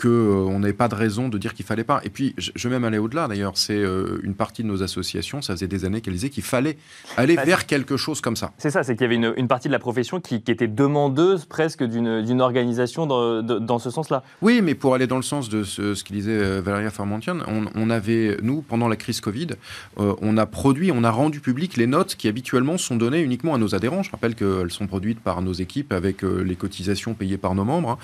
qu'on 0.00 0.08
euh, 0.08 0.58
n'avait 0.58 0.72
pas 0.72 0.88
de 0.88 0.94
raison 0.94 1.28
de 1.28 1.38
dire 1.38 1.54
qu'il 1.54 1.64
fallait 1.64 1.84
pas. 1.84 2.00
Et 2.04 2.10
puis, 2.10 2.34
je, 2.36 2.68
vais 2.68 2.74
même 2.74 2.84
aller 2.84 2.98
au-delà 2.98 3.28
d'ailleurs. 3.28 3.52
C'est 3.54 3.76
euh, 3.76 4.18
une 4.22 4.34
partie 4.34 4.62
de 4.62 4.68
nos 4.68 4.82
associations, 4.82 5.40
ça 5.40 5.54
faisait 5.54 5.68
des 5.68 5.84
années 5.84 6.00
qu'elles 6.00 6.14
disaient 6.14 6.30
qu'il 6.30 6.42
fallait 6.42 6.76
aller 7.16 7.36
bah, 7.36 7.44
vers 7.44 7.66
quelque 7.66 7.96
chose 7.96 8.20
comme 8.20 8.36
ça. 8.36 8.52
C'est 8.58 8.70
ça, 8.70 8.82
c'est 8.82 8.94
qu'il 8.94 9.02
y 9.02 9.06
avait 9.06 9.14
une, 9.14 9.34
une, 9.36 9.48
partie 9.48 9.68
de 9.68 9.72
la 9.72 9.78
profession 9.78 10.20
qui, 10.20 10.42
qui 10.42 10.50
était 10.50 10.66
demandeuse 10.66 11.44
presque 11.44 11.84
d'une 11.84 12.40
organisation 12.40 13.06
dans, 13.06 13.42
dans 13.42 13.78
ce 13.78 13.90
sens-là. 13.90 14.22
Oui, 14.42 14.60
mais 14.62 14.74
pour 14.74 14.94
aller 14.94 15.06
dans 15.06 15.16
le 15.16 15.22
sens 15.22 15.48
de 15.48 15.62
ce, 15.62 15.94
ce 15.94 16.04
qu'il 16.04 16.16
disait 16.16 16.32
euh, 16.32 16.60
Valéria 16.60 16.90
Farmantian, 16.90 17.38
on, 17.46 17.66
on, 17.74 17.90
avait, 17.90 18.36
nous, 18.42 18.62
pendant 18.62 18.88
la 18.88 18.96
crise 18.96 19.20
Covid, 19.20 19.48
on 19.96 20.36
a 20.36 20.46
produit, 20.46 20.90
on 20.92 21.04
a 21.04 21.10
rendu 21.10 21.40
public 21.40 21.76
les 21.76 21.86
notes 21.86 22.16
qui 22.16 22.28
habituellement 22.28 22.78
sont 22.78 22.96
données 22.96 23.20
uniquement 23.20 23.54
à 23.54 23.58
nos 23.58 23.74
adhérents. 23.74 24.02
Je 24.02 24.10
rappelle 24.10 24.34
qu'elles 24.34 24.70
sont 24.70 24.86
produites 24.86 24.98
produite 24.98 25.20
par 25.20 25.42
nos 25.42 25.52
équipes 25.52 25.92
avec 25.92 26.22
les 26.22 26.56
cotisations 26.56 27.14
payées 27.14 27.38
par 27.38 27.54
nos 27.54 27.64
membres. 27.64 27.90
Hein. 27.90 27.98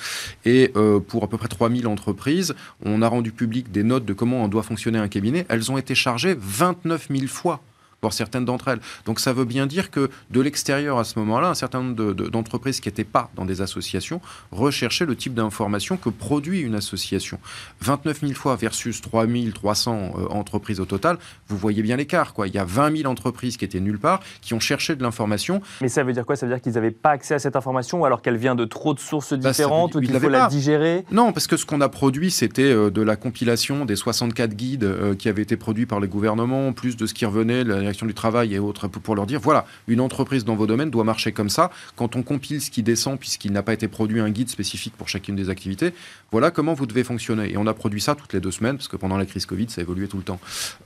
Et 0.44 0.72
pour 1.08 1.24
à 1.24 1.26
peu 1.26 1.36
près 1.36 1.48
3000 1.64 1.86
entreprises, 1.86 2.54
on 2.84 3.00
a 3.00 3.08
rendu 3.08 3.32
public 3.32 3.72
des 3.72 3.84
notes 3.84 4.04
de 4.04 4.12
comment 4.12 4.46
doit 4.48 4.62
fonctionner 4.62 4.98
un 4.98 5.08
cabinet. 5.08 5.46
Elles 5.48 5.72
ont 5.72 5.78
été 5.78 5.94
chargées 5.94 6.36
29 6.38 7.08
000 7.10 7.26
fois 7.26 7.60
pour 8.04 8.12
certaines 8.12 8.44
d'entre 8.44 8.68
elles. 8.68 8.80
Donc 9.06 9.18
ça 9.18 9.32
veut 9.32 9.46
bien 9.46 9.66
dire 9.66 9.90
que 9.90 10.10
de 10.30 10.40
l'extérieur 10.42 10.98
à 10.98 11.04
ce 11.04 11.18
moment-là, 11.20 11.48
un 11.48 11.54
certain 11.54 11.82
nombre 11.82 12.12
d'entreprises 12.12 12.80
qui 12.80 12.88
n'étaient 12.90 13.02
pas 13.02 13.30
dans 13.34 13.46
des 13.46 13.62
associations 13.62 14.20
recherchaient 14.52 15.06
le 15.06 15.16
type 15.16 15.32
d'information 15.32 15.96
que 15.96 16.10
produit 16.10 16.60
une 16.60 16.74
association. 16.74 17.38
29 17.80 18.20
000 18.20 18.32
fois 18.34 18.56
versus 18.56 19.00
3 19.00 19.24
300 19.54 20.12
euh, 20.18 20.26
entreprises 20.28 20.80
au 20.80 20.84
total, 20.84 21.16
vous 21.48 21.56
voyez 21.56 21.80
bien 21.80 21.96
l'écart. 21.96 22.34
Quoi. 22.34 22.46
Il 22.46 22.54
y 22.54 22.58
a 22.58 22.64
20 22.66 22.98
000 22.98 23.10
entreprises 23.10 23.56
qui 23.56 23.64
étaient 23.64 23.80
nulle 23.80 23.98
part, 23.98 24.20
qui 24.42 24.52
ont 24.52 24.60
cherché 24.60 24.96
de 24.96 25.02
l'information. 25.02 25.62
Mais 25.80 25.88
ça 25.88 26.02
veut 26.02 26.12
dire 26.12 26.26
quoi? 26.26 26.36
Ça 26.36 26.44
veut 26.44 26.52
dire 26.52 26.60
qu'ils 26.60 26.74
n'avaient 26.74 26.90
pas 26.90 27.12
accès 27.12 27.32
à 27.32 27.38
cette 27.38 27.56
information 27.56 28.02
ou 28.02 28.04
alors 28.04 28.20
qu'elle 28.20 28.36
vient 28.36 28.54
de 28.54 28.66
trop 28.66 28.92
de 28.92 29.00
sources 29.00 29.32
bah, 29.32 29.48
différentes 29.48 29.94
ou 29.94 30.00
qu'il 30.00 30.12
faut 30.12 30.28
la 30.28 30.48
digérer? 30.48 31.06
Non, 31.10 31.32
parce 31.32 31.46
que 31.46 31.56
ce 31.56 31.64
qu'on 31.64 31.80
a 31.80 31.88
produit, 31.88 32.30
c'était 32.30 32.62
euh, 32.64 32.90
de 32.90 33.00
la 33.00 33.16
compilation 33.16 33.86
des 33.86 33.96
64 33.96 34.54
guides 34.54 34.84
euh, 34.84 35.14
qui 35.14 35.30
avaient 35.30 35.40
été 35.40 35.56
produits 35.56 35.86
par 35.86 36.00
les 36.00 36.08
gouvernements, 36.08 36.74
plus 36.74 36.98
de 36.98 37.06
ce 37.06 37.14
qui 37.14 37.24
revenait, 37.24 37.64
la 37.64 37.93
du 38.02 38.14
travail 38.14 38.54
et 38.54 38.58
autres 38.58 38.88
pour 38.88 39.14
leur 39.14 39.26
dire 39.26 39.40
voilà, 39.40 39.66
une 39.88 40.00
entreprise 40.00 40.44
dans 40.44 40.54
vos 40.54 40.66
domaines 40.66 40.90
doit 40.90 41.04
marcher 41.04 41.32
comme 41.32 41.48
ça. 41.48 41.70
Quand 41.96 42.16
on 42.16 42.22
compile 42.22 42.60
ce 42.60 42.70
qui 42.70 42.82
descend, 42.82 43.18
puisqu'il 43.18 43.52
n'a 43.52 43.62
pas 43.62 43.72
été 43.72 43.88
produit 43.88 44.20
un 44.20 44.30
guide 44.30 44.48
spécifique 44.48 44.94
pour 44.96 45.08
chacune 45.08 45.36
des 45.36 45.50
activités, 45.50 45.92
voilà 46.32 46.50
comment 46.50 46.74
vous 46.74 46.86
devez 46.86 47.04
fonctionner. 47.04 47.52
Et 47.52 47.56
on 47.56 47.66
a 47.66 47.74
produit 47.74 48.00
ça 48.00 48.14
toutes 48.14 48.32
les 48.32 48.40
deux 48.40 48.50
semaines, 48.50 48.76
parce 48.76 48.88
que 48.88 48.96
pendant 48.96 49.16
la 49.16 49.26
crise 49.26 49.46
Covid, 49.46 49.66
ça 49.68 49.80
évoluait 49.80 50.08
tout 50.08 50.16
le 50.16 50.22
temps. 50.22 50.40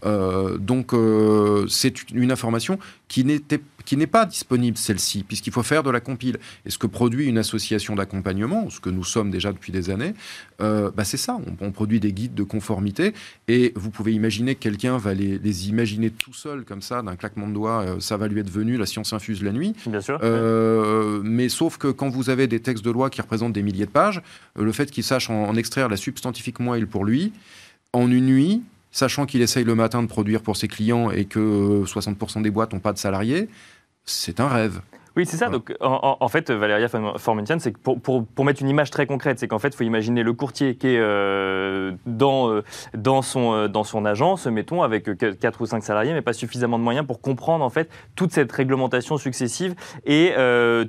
Euh, 0.05 0.59
donc, 0.59 0.93
euh, 0.93 1.67
c'est 1.69 2.11
une 2.11 2.33
information 2.33 2.79
qui 3.09 3.25
n'était 3.25 3.61
qui 3.89 3.97
n'est 3.97 4.07
pas 4.07 4.27
disponible 4.27 4.77
celle-ci, 4.77 5.25
puisqu'il 5.25 5.51
faut 5.51 5.63
faire 5.63 5.83
de 5.83 5.89
la 5.89 6.01
compile. 6.01 6.37
Et 6.67 6.71
ce 6.71 6.77
que 6.77 6.87
produit 6.87 7.25
une 7.25 7.39
association 7.39 7.95
d'accompagnement, 7.95 8.69
ce 8.69 8.81
que 8.81 8.91
nous 8.91 9.03
sommes 9.03 9.31
déjà 9.31 9.51
depuis 9.51 9.73
des 9.73 9.89
années, 9.89 10.13
euh, 10.61 10.91
bah 10.95 11.05
c'est 11.05 11.17
ça. 11.17 11.39
On, 11.63 11.73
produit 11.73 11.99
des 11.99 12.13
guides 12.13 12.35
de 12.35 12.43
conformité, 12.43 13.15
et 13.49 13.73
vous 13.77 13.89
pouvez 13.89 14.13
imaginer 14.13 14.57
que 14.57 14.61
quelqu'un 14.61 14.99
va 14.99 15.15
les, 15.15 15.39
les, 15.39 15.69
imaginer 15.71 16.11
tout 16.11 16.35
seul 16.35 16.67
comme 16.67 16.83
ça, 16.83 17.01
d'un 17.01 17.17
claquement 17.17 17.49
de 17.49 17.55
doigts, 17.55 17.81
euh, 17.81 17.99
ça 17.99 18.19
va 18.19 18.29
lui 18.29 18.41
être 18.41 18.51
venu, 18.51 18.77
la 18.77 18.85
science 18.85 19.15
infuse 19.15 19.43
la 19.43 19.53
nuit. 19.53 19.73
Bien 19.87 20.03
sûr. 20.03 20.19
Euh, 20.23 21.23
mais 21.25 21.49
sauf 21.49 21.79
que 21.79 21.89
quand 21.89 22.11
vous 22.11 22.29
avez 22.29 22.47
des 22.47 22.61
textes 22.61 22.85
de 22.85 22.91
loi 22.91 23.09
qui 23.09 23.23
représentent 23.23 23.55
des 23.55 23.63
milliers 23.63 23.87
de 23.87 23.91
pages, 23.91 24.21
le 24.55 24.71
fait 24.71 24.91
qu'il 24.91 25.03
sache 25.03 25.31
en, 25.31 25.45
en 25.45 25.57
extraire 25.57 25.89
la 25.89 25.97
substantifique 25.97 26.61
moelle 26.61 26.87
pour 26.87 27.07
lui, 27.07 27.33
en 27.95 28.11
une 28.11 28.27
nuit, 28.27 28.63
sachant 28.91 29.25
qu'il 29.25 29.41
essaye 29.41 29.65
le 29.65 29.75
matin 29.75 30.03
de 30.03 30.09
produire 30.09 30.43
pour 30.43 30.59
ses 30.59 30.69
clients 30.69 31.11
et 31.11 31.25
que 31.25 31.85
60% 31.87 32.43
des 32.43 32.51
boîtes 32.51 32.75
n'ont 32.75 32.81
pas 32.81 32.93
de 32.93 32.99
salariés, 32.99 33.49
c'est 34.09 34.41
un 34.41 34.49
rêve. 34.49 34.81
Oui, 35.19 35.27
c'est 35.27 35.37
ça. 35.37 35.49
Donc, 35.49 35.75
en, 35.81 36.29
fait, 36.29 36.53
Valéria 36.53 36.87
Formentian, 37.17 37.59
c'est 37.59 37.77
pour, 37.77 38.01
pour, 38.01 38.25
pour, 38.25 38.45
mettre 38.45 38.63
une 38.63 38.69
image 38.69 38.93
très 38.93 39.05
concrète, 39.05 39.41
c'est 39.41 39.49
qu'en 39.49 39.59
fait, 39.59 39.71
il 39.71 39.75
faut 39.75 39.83
imaginer 39.83 40.23
le 40.23 40.33
courtier 40.33 40.77
qui 40.77 40.87
est 40.87 41.01
euh, 41.01 41.91
dans, 42.07 42.53
euh, 42.53 42.63
dans, 42.95 43.21
son, 43.21 43.53
euh, 43.53 43.67
dans 43.67 43.83
son 43.83 44.05
agence, 44.05 44.47
mettons, 44.47 44.85
avec 44.85 45.11
4 45.41 45.61
ou 45.61 45.67
5 45.67 45.83
salariés, 45.83 46.13
mais 46.13 46.23
pas 46.23 46.35
suffisamment 46.35 46.79
de 46.79 46.85
moyens 46.85 47.05
pour 47.05 47.21
comprendre, 47.21 47.65
en 47.65 47.69
fait, 47.69 47.91
toute 48.15 48.33
cette 48.33 48.53
réglementation 48.53 49.19
successive 49.19 49.75
et 50.07 50.35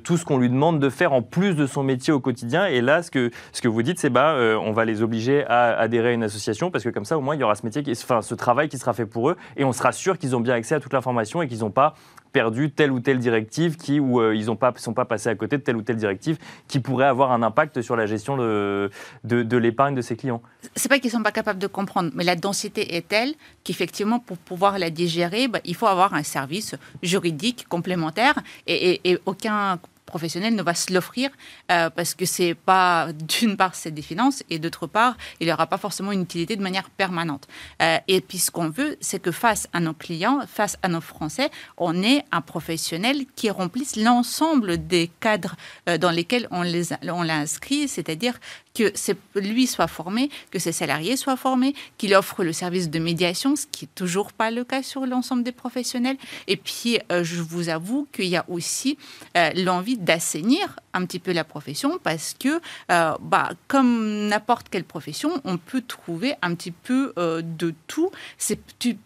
tout 0.04 0.16
ce 0.16 0.24
qu'on 0.24 0.38
lui 0.38 0.48
demande 0.48 0.78
de 0.78 0.90
faire 0.90 1.12
en 1.12 1.22
plus 1.22 1.56
de 1.56 1.66
son 1.66 1.82
métier 1.82 2.12
au 2.12 2.20
quotidien. 2.20 2.66
Et 2.66 2.82
là, 2.82 3.02
ce 3.02 3.10
que, 3.10 3.32
ce 3.50 3.60
que 3.60 3.66
vous 3.66 3.82
dites, 3.82 3.98
c'est 3.98 4.10
bah, 4.10 4.36
on 4.62 4.70
va 4.70 4.84
les 4.84 5.02
obliger 5.02 5.44
à 5.46 5.76
adhérer 5.76 6.10
à 6.10 6.12
une 6.12 6.22
association 6.22 6.70
parce 6.70 6.84
que 6.84 6.90
comme 6.90 7.04
ça, 7.04 7.18
au 7.18 7.20
moins, 7.20 7.34
il 7.34 7.40
y 7.40 7.44
aura 7.44 7.56
ce 7.56 7.66
métier, 7.66 7.82
qui, 7.82 7.90
enfin, 7.90 8.22
ce 8.22 8.36
travail 8.36 8.68
qui 8.68 8.78
sera 8.78 8.92
fait 8.92 9.06
pour 9.06 9.30
eux 9.30 9.36
et 9.56 9.64
on 9.64 9.72
sera 9.72 9.90
sûr 9.90 10.18
qu'ils 10.18 10.36
ont 10.36 10.40
bien 10.40 10.54
accès 10.54 10.76
à 10.76 10.80
toute 10.80 10.92
l'information 10.92 11.42
et 11.42 11.48
qu'ils 11.48 11.60
n'ont 11.60 11.70
pas 11.72 11.94
perdu 12.32 12.70
telle 12.70 12.92
ou 12.92 13.00
telle 13.00 13.18
directive 13.18 13.76
qui, 13.76 14.00
ou 14.00 14.20
euh, 14.20 14.34
ils 14.34 14.46
ne 14.46 14.54
pas, 14.54 14.72
sont 14.76 14.94
pas 14.94 15.04
passés 15.04 15.28
à 15.28 15.34
côté 15.34 15.58
de 15.58 15.62
telle 15.62 15.76
ou 15.76 15.82
telle 15.82 15.96
directive 15.96 16.38
qui 16.68 16.80
pourrait 16.80 17.06
avoir 17.06 17.32
un 17.32 17.42
impact 17.42 17.82
sur 17.82 17.96
la 17.96 18.06
gestion 18.06 18.36
de, 18.36 18.90
de, 19.24 19.56
l'épargne 19.56 19.94
de 19.94 20.02
ses 20.02 20.16
clients. 20.16 20.42
C'est 20.74 20.88
pas 20.88 20.98
qu'ils 20.98 21.10
sont 21.10 21.22
pas 21.22 21.32
capables 21.32 21.58
de 21.58 21.66
comprendre, 21.66 22.10
mais 22.14 22.24
la 22.24 22.36
densité 22.36 22.96
est 22.96 23.06
telle 23.06 23.34
qu'effectivement, 23.64 24.18
pour 24.18 24.38
pouvoir 24.38 24.78
la 24.78 24.90
digérer, 24.90 25.48
bah, 25.48 25.60
il 25.64 25.74
faut 25.74 25.86
avoir 25.86 26.14
un 26.14 26.22
service 26.22 26.74
juridique 27.02 27.66
complémentaire 27.68 28.34
et 28.66 29.18
aucun 29.26 29.78
professionnel 30.10 30.54
ne 30.54 30.62
va 30.62 30.74
se 30.74 30.92
l'offrir 30.92 31.30
euh, 31.72 31.88
parce 31.88 32.14
que 32.14 32.26
c'est 32.26 32.54
pas 32.54 33.08
d'une 33.32 33.56
part 33.56 33.74
c'est 33.74 33.90
des 33.90 34.02
finances 34.02 34.42
et 34.50 34.58
d'autre 34.58 34.86
part 34.86 35.16
il 35.40 35.46
n'y 35.46 35.52
aura 35.52 35.66
pas 35.66 35.78
forcément 35.78 36.12
une 36.12 36.22
utilité 36.22 36.56
de 36.56 36.62
manière 36.62 36.90
permanente. 36.90 37.48
Euh, 37.80 37.98
et 38.08 38.20
puis 38.20 38.38
ce 38.38 38.50
qu'on 38.50 38.68
veut, 38.68 38.96
c'est 39.00 39.20
que 39.20 39.30
face 39.30 39.68
à 39.72 39.80
nos 39.80 39.94
clients, 39.94 40.40
face 40.46 40.76
à 40.82 40.88
nos 40.88 41.00
Français, 41.00 41.50
on 41.78 42.02
ait 42.02 42.24
un 42.32 42.42
professionnel 42.42 43.24
qui 43.36 43.48
remplisse 43.50 43.96
l'ensemble 43.96 44.86
des 44.86 45.10
cadres 45.20 45.56
euh, 45.88 45.96
dans 45.96 46.10
lesquels 46.10 46.46
on 46.50 46.62
les 46.62 46.92
on 47.08 47.22
l'a 47.22 47.36
inscrit, 47.36 47.88
c'est-à-dire 47.88 48.38
que 48.74 48.92
lui 49.34 49.66
soit 49.66 49.88
formé, 49.88 50.30
que 50.50 50.58
ses 50.58 50.72
salariés 50.72 51.16
soient 51.16 51.36
formés, 51.36 51.74
qu'il 51.98 52.14
offre 52.14 52.44
le 52.44 52.52
service 52.52 52.90
de 52.90 52.98
médiation, 52.98 53.56
ce 53.56 53.66
qui 53.66 53.84
n'est 53.84 53.90
toujours 53.94 54.32
pas 54.32 54.50
le 54.50 54.64
cas 54.64 54.82
sur 54.82 55.06
l'ensemble 55.06 55.42
des 55.42 55.52
professionnels. 55.52 56.16
Et 56.46 56.56
puis, 56.56 56.98
je 57.10 57.42
vous 57.42 57.68
avoue 57.68 58.06
qu'il 58.12 58.26
y 58.26 58.36
a 58.36 58.44
aussi 58.48 58.96
euh, 59.36 59.50
l'envie 59.54 59.96
d'assainir 60.00 60.76
un 60.92 61.04
petit 61.04 61.20
peu 61.20 61.32
la 61.32 61.44
profession 61.44 61.98
parce 62.02 62.34
que, 62.38 62.60
euh, 62.90 63.12
bah, 63.20 63.50
comme 63.68 64.26
n'importe 64.26 64.68
quelle 64.68 64.84
profession, 64.84 65.30
on 65.44 65.56
peut 65.56 65.82
trouver 65.82 66.34
un 66.42 66.54
petit 66.54 66.72
peu 66.72 67.12
de 67.16 67.74
tout. 67.86 68.10
C'est 68.38 68.58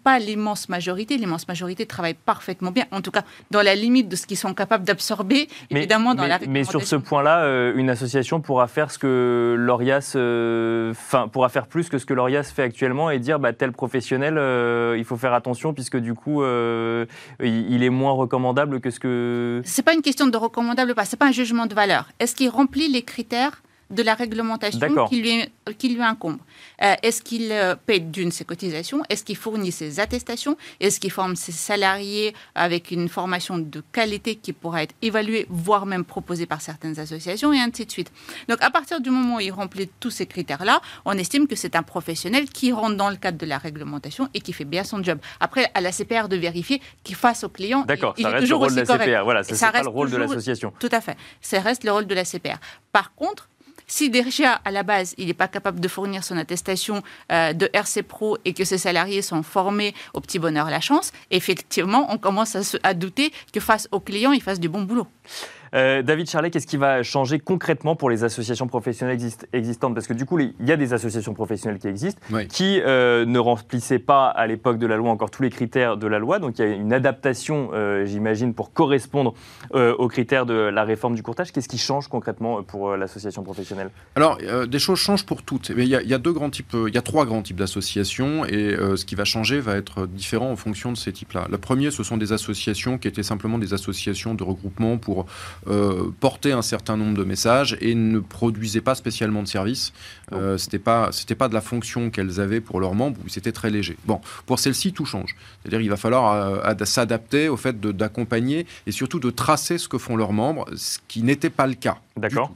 pas 0.02 0.18
l'immense 0.18 0.68
majorité. 0.68 1.16
L'immense 1.16 1.46
majorité 1.46 1.84
travaille 1.86 2.14
parfaitement 2.14 2.70
bien, 2.70 2.86
en 2.90 3.00
tout 3.00 3.10
cas 3.10 3.24
dans 3.50 3.62
la 3.62 3.74
limite 3.74 4.08
de 4.08 4.16
ce 4.16 4.26
qu'ils 4.26 4.38
sont 4.38 4.54
capables 4.54 4.84
d'absorber, 4.84 5.48
évidemment, 5.70 6.14
dans 6.14 6.26
la 6.26 6.38
Mais 6.48 6.64
sur 6.64 6.82
ce 6.82 6.96
point-là, 6.96 7.72
une 7.74 7.90
association 7.90 8.40
pourra 8.40 8.66
faire 8.66 8.90
ce 8.90 8.98
que 8.98 9.56
L'Orias 9.58 10.14
euh, 10.16 10.92
pourra 11.32 11.48
faire 11.48 11.66
plus 11.66 11.88
que 11.88 11.98
ce 11.98 12.06
que 12.06 12.14
l'Orias 12.14 12.52
fait 12.54 12.62
actuellement 12.62 13.10
et 13.10 13.18
dire 13.18 13.38
bah, 13.38 13.52
tel 13.52 13.72
professionnel, 13.72 14.36
euh, 14.38 14.96
il 14.98 15.04
faut 15.04 15.16
faire 15.16 15.32
attention 15.32 15.74
puisque 15.74 15.96
du 15.96 16.14
coup, 16.14 16.42
euh, 16.42 17.06
il, 17.40 17.82
est 17.82 17.90
moins 17.90 18.12
recommandable 18.12 18.80
que 18.80 18.90
ce 18.90 19.00
que. 19.00 19.62
C'est 19.64 19.82
pas 19.82 19.94
une 19.94 20.02
question 20.02 20.26
de 20.26 20.36
recommandable 20.36 20.83
ou 20.90 20.94
pas, 20.94 21.04
c'est 21.04 21.16
pas 21.16 21.26
un 21.26 21.32
jugement 21.32 21.66
de 21.66 21.74
valeur. 21.74 22.08
Est-ce 22.18 22.34
qu'il 22.34 22.48
remplit 22.48 22.88
les 22.88 23.02
critères 23.02 23.62
de 23.90 24.02
la 24.02 24.14
réglementation 24.14 25.06
qui 25.06 25.20
lui, 25.20 25.44
qui 25.78 25.88
lui 25.88 26.02
incombe. 26.02 26.38
Euh, 26.82 26.94
est-ce 27.02 27.22
qu'il 27.22 27.52
euh, 27.52 27.74
paie 27.74 28.00
d'une 28.00 28.30
ses 28.30 28.44
cotisations? 28.44 29.02
Est-ce 29.08 29.24
qu'il 29.24 29.36
fournit 29.36 29.72
ses 29.72 30.00
attestations? 30.00 30.56
Est-ce 30.80 31.00
qu'il 31.00 31.10
forme 31.10 31.36
ses 31.36 31.52
salariés 31.52 32.34
avec 32.54 32.90
une 32.90 33.08
formation 33.08 33.58
de 33.58 33.82
qualité 33.92 34.36
qui 34.36 34.52
pourra 34.52 34.82
être 34.82 34.94
évaluée, 35.02 35.46
voire 35.48 35.86
même 35.86 36.04
proposée 36.04 36.46
par 36.46 36.60
certaines 36.60 36.98
associations, 36.98 37.52
et 37.52 37.60
ainsi 37.60 37.86
de 37.86 37.90
suite? 37.90 38.10
Donc 38.48 38.58
à 38.60 38.70
partir 38.70 39.00
du 39.00 39.10
moment 39.10 39.36
où 39.36 39.40
il 39.40 39.52
remplit 39.52 39.88
tous 40.00 40.10
ces 40.10 40.26
critères-là, 40.26 40.80
on 41.04 41.12
estime 41.12 41.46
que 41.46 41.56
c'est 41.56 41.76
un 41.76 41.82
professionnel 41.82 42.48
qui 42.48 42.72
rentre 42.72 42.96
dans 42.96 43.10
le 43.10 43.16
cadre 43.16 43.38
de 43.38 43.46
la 43.46 43.58
réglementation 43.58 44.28
et 44.34 44.40
qui 44.40 44.52
fait 44.52 44.64
bien 44.64 44.84
son 44.84 45.02
job. 45.02 45.18
Après, 45.40 45.70
à 45.74 45.80
la 45.80 45.92
CPR 45.92 46.28
de 46.28 46.36
vérifier 46.36 46.80
qu'il 47.02 47.16
fasse 47.16 47.44
au 47.44 47.48
client. 47.48 47.84
D'accord, 47.86 48.14
ça 48.20 48.30
reste 48.30 48.48
le 48.48 48.54
rôle 48.54 48.74
de 48.74 48.80
la 48.80 48.84
CPR. 48.84 49.24
Voilà, 49.24 49.42
ça, 49.42 49.70
reste 49.70 49.84
le 49.84 49.90
rôle 49.90 50.10
de 50.10 50.16
l'association. 50.16 50.72
Tout 50.78 50.88
à 50.92 51.00
fait. 51.00 51.16
Ça 51.40 51.60
reste 51.60 51.84
le 51.84 51.92
rôle 51.92 52.06
de 52.06 52.14
la 52.14 52.24
CPR. 52.24 52.58
Par 52.92 53.14
contre, 53.14 53.48
si 53.86 54.10
déjà, 54.10 54.60
à 54.64 54.70
la 54.70 54.82
base, 54.82 55.14
il 55.18 55.26
n'est 55.26 55.34
pas 55.34 55.48
capable 55.48 55.80
de 55.80 55.88
fournir 55.88 56.24
son 56.24 56.36
attestation 56.36 57.02
euh, 57.32 57.52
de 57.52 57.68
RC 57.72 58.02
Pro 58.02 58.38
et 58.44 58.52
que 58.54 58.64
ses 58.64 58.78
salariés 58.78 59.22
sont 59.22 59.42
formés 59.42 59.94
au 60.12 60.20
petit 60.20 60.38
bonheur 60.38 60.70
la 60.70 60.80
chance, 60.80 61.12
effectivement, 61.30 62.06
on 62.10 62.18
commence 62.18 62.56
à, 62.82 62.94
douter 62.94 63.32
que 63.52 63.60
face 63.60 63.88
aux 63.92 64.00
clients, 64.00 64.32
il 64.32 64.42
fasse 64.42 64.60
du 64.60 64.68
bon 64.68 64.82
boulot. 64.82 65.06
Euh, 65.74 66.02
David 66.02 66.30
Charlet, 66.30 66.50
qu'est-ce 66.50 66.66
qui 66.66 66.76
va 66.76 67.02
changer 67.02 67.40
concrètement 67.40 67.96
pour 67.96 68.08
les 68.08 68.22
associations 68.22 68.68
professionnelles 68.68 69.18
existantes? 69.52 69.94
Parce 69.94 70.06
que 70.06 70.12
du 70.12 70.24
coup, 70.24 70.38
il 70.38 70.54
y 70.60 70.70
a 70.70 70.76
des 70.76 70.92
associations 70.92 71.34
professionnelles 71.34 71.78
qui 71.78 71.88
existent, 71.88 72.20
qui 72.48 72.80
euh, 72.80 73.26
ne 73.26 73.38
remplissaient 73.38 73.98
pas 73.98 74.28
à 74.28 74.46
l'époque 74.46 74.78
de 74.78 74.86
la 74.86 74.96
loi 74.96 75.10
encore 75.10 75.30
tous 75.30 75.42
les 75.42 75.50
critères 75.50 75.96
de 75.96 76.06
la 76.06 76.18
loi. 76.18 76.38
Donc 76.38 76.58
il 76.58 76.64
y 76.64 76.68
a 76.68 76.72
une 76.72 76.92
adaptation, 76.92 77.70
euh, 77.72 78.06
j'imagine, 78.06 78.54
pour 78.54 78.72
correspondre 78.72 79.34
aux 79.72 80.08
critères 80.08 80.46
de 80.46 80.54
la 80.54 80.84
réforme 80.84 81.14
du 81.14 81.22
courtage. 81.22 81.50
Qu'est-ce 81.52 81.68
qui 81.68 81.78
change 81.78 82.08
concrètement 82.08 82.62
pour 82.62 82.96
l'association 82.96 83.42
professionnelle? 83.42 83.90
Alors, 84.14 84.38
des 84.68 84.78
choses 84.78 84.98
changent 84.98 85.26
pour 85.26 85.42
toutes. 85.42 85.70
Mais 85.70 85.84
il 85.84 85.88
y, 85.88 86.14
a, 86.14 86.18
deux 86.18 86.32
grands 86.32 86.50
types, 86.50 86.76
il 86.86 86.94
y 86.94 86.98
a 86.98 87.02
trois 87.02 87.26
grands 87.26 87.42
types 87.42 87.56
d'associations 87.56 88.44
et 88.44 88.76
ce 88.96 89.04
qui 89.04 89.14
va 89.14 89.24
changer 89.24 89.60
va 89.60 89.76
être 89.76 90.06
différent 90.06 90.50
en 90.50 90.56
fonction 90.56 90.92
de 90.92 90.96
ces 90.96 91.12
types-là. 91.12 91.46
La 91.50 91.58
première, 91.58 91.92
ce 91.92 92.02
sont 92.02 92.16
des 92.16 92.32
associations 92.32 92.98
qui 92.98 93.08
étaient 93.08 93.22
simplement 93.22 93.58
des 93.58 93.74
associations 93.74 94.34
de 94.34 94.44
regroupement 94.44 94.98
pour 94.98 95.26
euh, 95.66 96.10
portaient 96.20 96.52
un 96.52 96.62
certain 96.62 96.96
nombre 96.96 97.16
de 97.16 97.24
messages 97.24 97.78
et 97.80 97.94
ne 97.94 98.18
produisaient 98.18 98.82
pas 98.82 98.94
spécialement 98.94 99.42
de 99.42 99.48
services. 99.48 99.92
Euh, 100.32 100.58
c'était 100.58 100.78
pas 100.78 101.10
c'était 101.12 101.34
pas 101.34 101.48
de 101.48 101.54
la 101.54 101.60
fonction 101.62 102.10
qu'elles 102.10 102.40
avaient 102.40 102.60
pour 102.60 102.80
leurs 102.80 102.94
membres, 102.94 103.18
c'était 103.28 103.52
très 103.52 103.70
léger. 103.70 103.96
Bon, 104.04 104.20
pour 104.46 104.58
celles-ci, 104.58 104.92
tout 104.92 105.06
change. 105.06 105.36
C'est-à-dire 105.62 105.80
il 105.80 105.88
va 105.88 105.96
falloir 105.96 106.32
euh, 106.32 106.84
s'adapter 106.84 107.48
au 107.48 107.56
fait 107.56 107.80
d'accompagner 107.80 108.66
et 108.86 108.92
surtout 108.92 109.20
de 109.20 109.30
tracer 109.30 109.78
ce 109.78 109.88
que 109.88 109.96
font 109.96 110.16
leurs 110.16 110.32
membres, 110.32 110.66
ce 110.76 110.98
qui 111.08 111.22
n'était 111.22 111.50
pas 111.50 111.66
le 111.66 111.74
cas. 111.74 111.96
D'accord. 112.16 112.52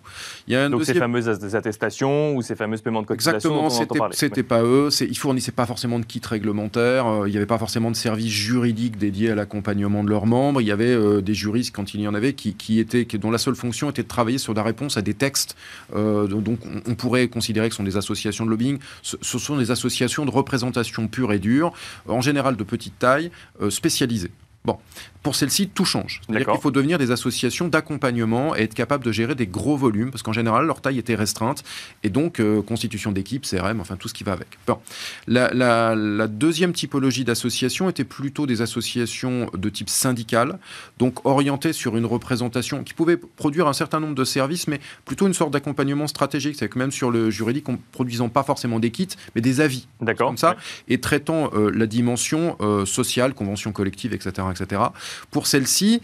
Donc 0.46 0.84
ces 0.84 0.94
fameuses 0.94 1.28
attestations 1.54 2.36
ou 2.36 2.42
ces 2.42 2.54
fameuses 2.54 2.82
paiements 2.82 3.02
de 3.02 3.06
cotisation 3.06 3.68
Exactement, 3.68 4.10
c'était 4.12 4.42
pas 4.42 4.62
eux. 4.62 4.90
Ils 5.00 5.18
fournissaient 5.18 5.52
pas 5.52 5.66
forcément 5.66 5.98
de 5.98 6.04
kit 6.04 6.20
réglementaire. 6.24 7.22
il 7.26 7.30
n'y 7.30 7.36
avait 7.36 7.46
pas 7.46 7.58
forcément 7.58 7.90
de 7.90 7.96
services 7.96 8.32
juridiques 8.32 8.98
dédiés 8.98 9.30
à 9.30 9.34
l'accompagnement 9.34 10.04
de 10.04 10.10
leurs 10.10 10.26
membres. 10.26 10.60
Il 10.60 10.66
y 10.66 10.72
avait 10.72 11.22
des 11.22 11.34
juristes 11.34 11.74
quand 11.74 11.94
il 11.94 12.02
y 12.02 12.08
en 12.08 12.14
avait 12.14 12.34
qui, 12.34 12.54
qui 12.54 12.78
étaient 12.78 12.97
dont 13.04 13.30
la 13.30 13.38
seule 13.38 13.56
fonction 13.56 13.90
était 13.90 14.02
de 14.02 14.08
travailler 14.08 14.38
sur 14.38 14.54
la 14.54 14.62
réponse 14.62 14.96
à 14.96 15.02
des 15.02 15.14
textes. 15.14 15.56
donc 15.94 16.58
on, 16.86 16.94
pourrait 16.94 17.28
considérer 17.28 17.68
que 17.68 17.74
ce 17.74 17.78
sont 17.78 17.84
des 17.84 17.96
associations 17.96 18.44
de 18.44 18.50
lobbying. 18.50 18.78
Ce, 19.02 19.16
ce 19.20 19.38
sont 19.38 19.56
des 19.56 19.70
associations 19.70 20.24
de 20.24 20.30
représentation 20.30 21.08
pure 21.08 21.32
et 21.32 21.38
dure, 21.38 21.72
en 22.08 22.20
général 22.20 22.56
de 22.56 22.64
petite 22.64 22.98
taille, 22.98 23.30
spécialisées. 23.70 24.30
Bon, 24.64 24.78
pour 25.22 25.34
celle-ci, 25.34 25.68
tout 25.68 25.84
change. 25.84 26.20
C'est-à-dire 26.26 26.52
qu'il 26.52 26.60
faut 26.60 26.70
devenir 26.70 26.98
des 26.98 27.10
associations 27.10 27.68
d'accompagnement 27.68 28.56
et 28.56 28.62
être 28.62 28.74
capable 28.74 29.04
de 29.04 29.12
gérer 29.12 29.34
des 29.34 29.46
gros 29.46 29.76
volumes, 29.76 30.10
parce 30.10 30.22
qu'en 30.22 30.32
général, 30.32 30.66
leur 30.66 30.80
taille 30.80 30.98
était 30.98 31.14
restreinte, 31.14 31.64
et 32.02 32.10
donc 32.10 32.40
euh, 32.40 32.62
constitution 32.62 33.12
d'équipe, 33.12 33.44
CRM, 33.44 33.80
enfin 33.80 33.96
tout 33.96 34.08
ce 34.08 34.14
qui 34.14 34.24
va 34.24 34.32
avec. 34.32 34.48
Bon. 34.66 34.78
La, 35.26 36.26
deuxième 36.28 36.72
typologie 36.72 37.24
d'association 37.24 37.88
était 37.88 38.04
plutôt 38.04 38.46
des 38.46 38.62
associations 38.62 39.50
de 39.54 39.68
type 39.68 39.88
syndical, 39.88 40.58
donc 40.98 41.26
orientées 41.26 41.72
sur 41.72 41.96
une 41.96 42.06
représentation 42.06 42.84
qui 42.84 42.94
pouvait 42.94 43.16
produire 43.16 43.66
un 43.66 43.72
certain 43.72 44.00
nombre 44.00 44.14
de 44.14 44.24
services, 44.24 44.68
mais 44.68 44.80
plutôt 45.04 45.26
une 45.26 45.34
sorte 45.34 45.52
d'accompagnement 45.52 46.06
stratégique, 46.06 46.56
c'est 46.58 46.68
que 46.68 46.78
même 46.78 46.92
sur 46.92 47.10
le 47.10 47.30
juridique, 47.30 47.68
en 47.68 47.78
produisant 47.92 48.28
pas 48.28 48.42
forcément 48.42 48.78
des 48.78 48.90
kits, 48.90 49.08
mais 49.34 49.40
des 49.40 49.60
avis, 49.60 49.88
comme 50.16 50.36
ça, 50.36 50.56
et 50.88 51.00
traitant 51.00 51.50
euh, 51.54 51.70
la 51.74 51.86
dimension 51.86 52.56
euh, 52.60 52.84
sociale, 52.84 53.34
convention 53.34 53.72
collective, 53.72 54.12
etc., 54.12 54.46
etc. 54.50 54.82
Pour 55.30 55.46
celle-ci, 55.46 56.00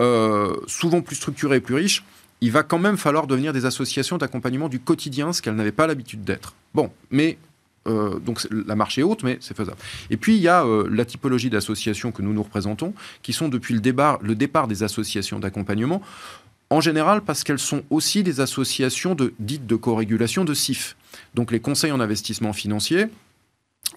euh, 0.00 0.54
souvent 0.66 1.00
plus 1.00 1.16
structurée 1.16 1.56
et 1.56 1.60
plus 1.60 1.74
riche, 1.74 2.04
il 2.40 2.52
va 2.52 2.62
quand 2.62 2.78
même 2.78 2.98
falloir 2.98 3.26
devenir 3.26 3.52
des 3.52 3.64
associations 3.64 4.18
d'accompagnement 4.18 4.68
du 4.68 4.78
quotidien, 4.78 5.32
ce 5.32 5.40
qu'elles 5.40 5.54
n'avaient 5.54 5.72
pas 5.72 5.86
l'habitude 5.86 6.22
d'être. 6.22 6.54
Bon, 6.74 6.90
mais 7.10 7.38
euh, 7.86 8.18
donc 8.18 8.46
la 8.50 8.76
marche 8.76 8.98
est 8.98 9.02
haute, 9.02 9.22
mais 9.22 9.38
c'est 9.40 9.56
faisable. 9.56 9.78
Et 10.10 10.16
puis 10.16 10.36
il 10.36 10.42
y 10.42 10.48
a 10.48 10.64
euh, 10.64 10.88
la 10.90 11.04
typologie 11.04 11.50
d'associations 11.50 12.12
que 12.12 12.22
nous 12.22 12.32
nous 12.32 12.42
représentons, 12.42 12.92
qui 13.22 13.32
sont 13.32 13.48
depuis 13.48 13.74
le 13.74 13.80
départ, 13.80 14.68
des 14.68 14.82
associations 14.82 15.38
d'accompagnement, 15.38 16.02
en 16.70 16.80
général 16.80 17.22
parce 17.22 17.44
qu'elles 17.44 17.58
sont 17.58 17.82
aussi 17.90 18.22
des 18.22 18.40
associations 18.40 19.16
dites 19.38 19.66
de 19.66 19.76
co-régulation 19.76 20.44
de 20.44 20.52
CIF. 20.52 20.96
Donc 21.34 21.52
les 21.52 21.60
conseils 21.60 21.92
en 21.92 22.00
investissement 22.00 22.52
financier, 22.52 23.06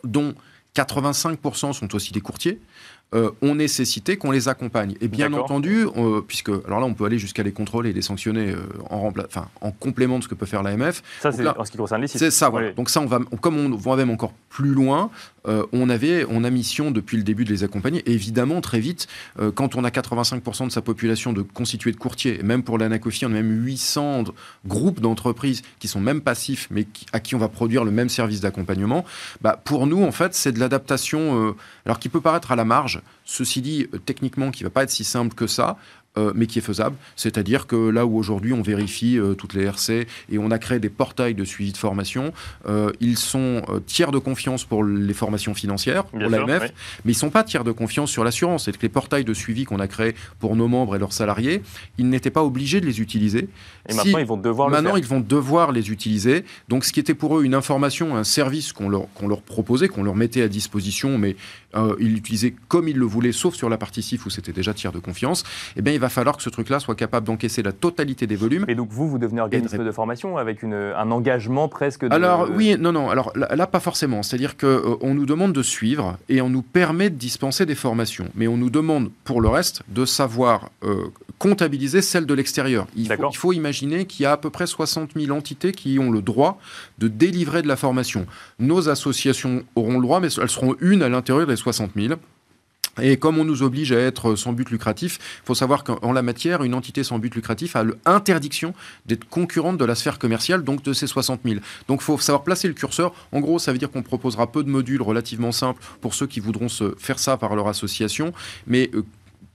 dont 0.04 0.36
85% 0.76 1.74
sont 1.74 1.96
aussi 1.96 2.14
des 2.14 2.22
courtiers, 2.22 2.60
euh, 3.16 3.32
ont 3.42 3.56
nécessité 3.56 4.18
qu'on 4.18 4.30
les 4.30 4.50
accompagne. 4.50 4.94
Et 5.02 5.08
bien 5.08 5.34
entendu, 5.34 5.88
euh, 5.98 6.22
puisque 6.22 6.50
alors 6.50 6.80
là, 6.80 6.86
on 6.86 6.94
peut 6.94 7.06
aller 7.06 7.18
jusqu'à 7.18 7.42
les 7.42 7.52
contrôler 7.52 7.90
et 7.90 7.94
les 7.94 8.04
sanctionner 8.04 8.52
euh, 8.52 8.60
en, 8.92 9.12
en 9.62 9.72
complément 9.72 10.20
de 10.20 10.24
ce 10.24 10.28
que 10.28 10.36
peut 10.36 10.46
faire 10.46 10.62
l'AMF. 10.62 11.02
Ça, 11.20 11.32
c'est 11.32 11.48
en 11.48 11.66
ce 11.66 11.72
qui 11.72 11.78
concerne 11.78 12.02
les 12.02 12.08
sites. 12.08 12.20
C'est 12.20 12.30
ça, 12.30 12.50
voilà. 12.50 12.72
Donc 12.74 12.92
ça, 12.92 13.02
on 13.02 13.08
va, 13.08 13.18
comme 13.42 13.58
on 13.58 13.76
va 13.76 13.96
même 13.96 14.12
encore 14.12 14.34
plus 14.50 14.70
loin, 14.70 15.10
on, 15.72 15.90
avait, 15.90 16.28
on 16.30 16.44
a 16.44 16.52
mission 16.52 16.92
depuis 16.92 17.18
le 17.18 17.24
début 17.24 17.44
de 17.44 17.50
les 17.50 17.64
accompagner. 17.64 18.02
Et 18.06 18.12
évidemment, 18.12 18.62
très 18.62 18.80
vite, 18.80 19.08
quand 19.56 19.76
on 19.76 19.84
a 19.84 19.90
85% 19.90 20.68
de 20.68 20.72
sa 20.72 20.82
population 20.82 21.34
de 21.34 21.42
constituée 21.42 21.92
de 21.92 21.98
courtiers, 21.98 22.40
et 22.40 22.44
même 22.44 22.62
pour 22.62 22.78
l'ANACOFI, 22.78 23.26
on 23.26 23.30
a 23.30 23.42
même 23.42 23.66
800 23.66 24.26
groupes 24.68 25.00
d'entreprises 25.00 25.64
qui 25.80 25.88
sont 25.88 26.02
même 26.02 26.22
passifs, 26.22 26.68
mais 26.70 26.86
à 27.14 27.20
qui 27.20 27.34
on 27.34 27.40
va 27.40 27.48
produire 27.48 27.84
le 27.84 27.90
même 27.90 28.10
service 28.10 28.42
d'accompagnement, 28.42 29.06
bah, 29.42 29.60
pour 29.64 29.88
nous, 29.88 30.04
en 30.04 30.12
fait, 30.12 30.36
c'est 30.36 30.52
de 30.52 30.60
l'adaptation, 30.60 31.56
alors 31.88 31.98
qui 31.98 32.10
peut 32.10 32.22
paraître 32.22 32.52
à 32.52 32.56
la 32.56 32.66
marge, 32.66 32.99
Ceci 33.26 33.62
dit, 33.62 33.88
euh, 33.94 34.00
techniquement, 34.00 34.52
qui 34.52 34.64
ne 34.64 34.68
va 34.68 34.72
pas 34.72 34.84
être 34.84 34.90
si 34.90 35.04
simple 35.04 35.36
que 35.36 35.48
ça, 35.48 35.78
euh, 36.20 36.32
mais 36.36 36.48
qui 36.48 36.60
est 36.60 36.64
faisable. 36.64 36.96
C'est-à-dire 37.16 37.68
que 37.68 37.76
là 37.76 38.06
où 38.06 38.18
aujourd'hui 38.18 38.54
on 38.54 38.62
vérifie 38.62 39.18
euh, 39.18 39.34
toutes 39.34 39.54
les 39.54 39.64
RC 39.64 40.08
et 40.32 40.38
on 40.38 40.52
a 40.52 40.60
créé 40.60 40.80
des 40.80 40.90
portails 40.90 41.36
de 41.36 41.46
suivi 41.46 41.72
de 41.72 41.78
formation, 41.78 42.34
ils 43.00 43.18
sont 43.18 43.64
tiers 43.86 44.12
de 44.12 44.20
confiance 44.20 44.64
pour 44.64 44.84
les 44.84 45.14
formations 45.14 45.54
financières, 45.54 46.06
pour 46.06 46.20
l'AMF, 46.20 46.72
mais 47.06 47.12
ils 47.12 47.16
ne 47.16 47.20
sont 47.20 47.30
pas 47.30 47.44
tiers 47.44 47.64
de 47.64 47.72
confiance 47.72 48.12
sur 48.12 48.24
l'assurance. 48.24 48.66
C'est 48.66 48.76
que 48.76 48.82
les 48.82 48.90
portails 48.90 49.24
de 49.24 49.34
suivi 49.34 49.66
qu'on 49.66 49.80
a 49.80 49.88
créés 49.88 50.16
pour 50.40 50.56
nos 50.56 50.68
membres 50.68 50.96
et 50.96 51.00
leurs 51.00 51.14
salariés, 51.14 51.62
ils 51.98 52.10
n'étaient 52.10 52.30
pas 52.30 52.44
obligés 52.44 52.82
de 52.82 52.86
les 52.86 53.02
utiliser. 53.02 53.50
Et 53.88 53.94
maintenant, 53.94 54.20
ils 54.20 54.26
vont 54.26 54.38
devoir 54.38 54.70
maintenant, 54.70 54.96
ils 54.96 55.06
vont 55.06 55.20
devoir 55.20 55.72
les 55.72 55.92
utiliser. 55.92 56.44
Donc, 56.68 56.86
ce 56.86 56.94
qui 56.94 57.00
était 57.00 57.14
pour 57.14 57.38
eux 57.38 57.44
une 57.44 57.56
information, 57.56 58.16
un 58.16 58.24
service 58.24 58.74
qu'on 58.74 58.90
leur, 58.90 59.12
qu'on 59.14 59.28
leur 59.28 59.42
proposait, 59.42 59.88
qu'on 59.88 60.04
leur 60.04 60.16
mettait 60.16 60.42
à 60.42 60.48
disposition, 60.48 61.18
mais 61.18 61.36
euh, 61.76 61.96
ils 62.00 62.14
l'utilisaient 62.14 62.54
comme 62.68 62.88
ils 62.88 62.98
le 62.98 63.06
voulaient, 63.06 63.32
sauf 63.32 63.56
sur 63.56 63.70
la 63.70 63.78
partie 63.78 64.02
SIF 64.02 64.26
où 64.26 64.30
c'était 64.30 64.52
déjà 64.52 64.74
tiers 64.74 64.92
de 64.92 65.00
confiance, 65.00 65.44
eh 65.76 65.82
bien, 65.82 65.94
il 65.94 66.00
va 66.00 66.09
falloir 66.10 66.38
que 66.38 66.44
ce 66.44 66.50
truc-là 66.50 66.80
soit 66.80 66.96
capable 66.96 67.28
d'encaisser 67.28 67.64
la 67.64 67.72
totalité 67.72 68.28
des 68.28 68.36
volumes. 68.36 68.66
Et 68.68 68.76
donc, 68.76 68.90
vous, 68.92 69.08
vous 69.10 69.18
devenez 69.18 69.42
organisme 69.42 69.84
de 69.84 69.92
formation 69.92 70.38
avec 70.38 70.64
une, 70.64 70.74
un 70.74 71.12
engagement 71.12 71.68
presque 71.68 72.06
de... 72.06 72.14
Alors, 72.14 72.50
oui, 72.54 72.76
non, 72.80 72.92
non. 72.92 73.10
Alors 73.10 73.32
là, 73.36 73.68
pas 73.68 73.80
forcément. 73.80 74.24
C'est-à-dire 74.24 74.58
qu'on 74.58 74.68
euh, 74.68 74.98
on 75.02 75.14
nous 75.14 75.26
demande 75.26 75.54
de 75.54 75.64
suivre 75.64 76.18
et 76.28 76.42
on 76.42 76.50
nous 76.50 76.62
permet 76.62 77.10
de 77.10 77.16
dispenser 77.16 77.66
des 77.66 77.76
formations. 77.76 78.28
Mais 78.36 78.48
on 78.48 78.58
nous 78.58 78.70
demande, 78.70 79.12
pour 79.24 79.42
le 79.42 79.50
reste, 79.50 79.82
de 79.88 80.06
savoir 80.06 80.70
euh, 80.84 81.08
comptabiliser 81.38 82.02
celles 82.02 82.26
de 82.26 82.34
l'extérieur. 82.34 82.88
Il, 82.96 83.12
il, 83.12 83.38
faut 83.38 83.54
imaginer 83.54 84.06
qu'il 84.06 84.24
y 84.24 84.26
a 84.26 84.34
à 84.34 84.38
peu 84.38 84.50
près 84.50 84.68
60 84.68 85.12
000 85.16 85.36
entités 85.36 85.72
qui 85.72 85.98
ont 86.00 86.12
le 86.12 86.22
droit 86.22 86.60
de 86.98 87.08
délivrer 87.08 87.62
de 87.62 87.68
la 87.68 87.76
formation. 87.76 88.26
Nos 88.60 88.90
associations 88.90 89.64
auront 89.76 89.96
le 89.96 90.02
droit, 90.02 90.20
mais 90.20 90.28
elles 90.42 90.50
seront 90.50 90.76
une 90.82 91.02
à 91.02 91.10
l'intérieur 91.10 91.48
des 91.48 91.56
60 91.56 91.92
000. 91.96 92.16
Et 93.02 93.18
comme 93.18 93.38
on 93.38 93.46
nous 93.46 93.64
oblige 93.64 93.92
à 93.92 94.00
être 94.00 94.36
sans 94.36 94.54
but 94.54 94.70
lucratif, 94.70 95.20
il 95.44 95.46
faut 95.46 95.56
savoir 95.56 95.84
qu'en 95.84 96.12
la 96.12 96.22
matière, 96.22 96.64
une 96.64 96.74
entité 96.74 97.04
sans 97.04 97.20
but 97.20 97.34
lucratif 97.34 97.76
a 97.76 97.84
l'interdiction 97.84 98.74
d'être 99.06 99.28
concurrente 99.28 99.78
de 99.78 99.86
la 99.86 99.96
sphère 99.96 100.20
commerciale, 100.20 100.64
donc 100.64 100.84
de 100.84 100.94
ces 100.94 101.08
60 101.08 101.42
000. 101.46 101.60
Donc 101.88 102.02
il 102.02 102.04
faut 102.04 102.18
savoir 102.18 102.44
placer 102.44 102.68
le 102.68 102.74
curseur. 102.74 103.14
En 103.32 103.40
gros, 103.40 103.60
ça 103.60 103.72
veut 103.72 103.78
dire 103.78 103.92
qu'on 103.92 104.04
proposera 104.04 104.52
peu 104.52 104.64
de 104.64 104.70
modules 104.70 105.02
relativement 105.02 105.52
simples 105.52 105.82
pour 106.02 106.14
ceux 106.14 106.28
qui 106.28 106.40
voudront 106.40 106.70
se 106.70 106.96
faire 106.98 107.20
ça 107.20 107.38
par 107.38 107.56
leur 107.56 107.68
association, 107.68 108.34
mais 108.68 108.90
euh, 108.94 109.04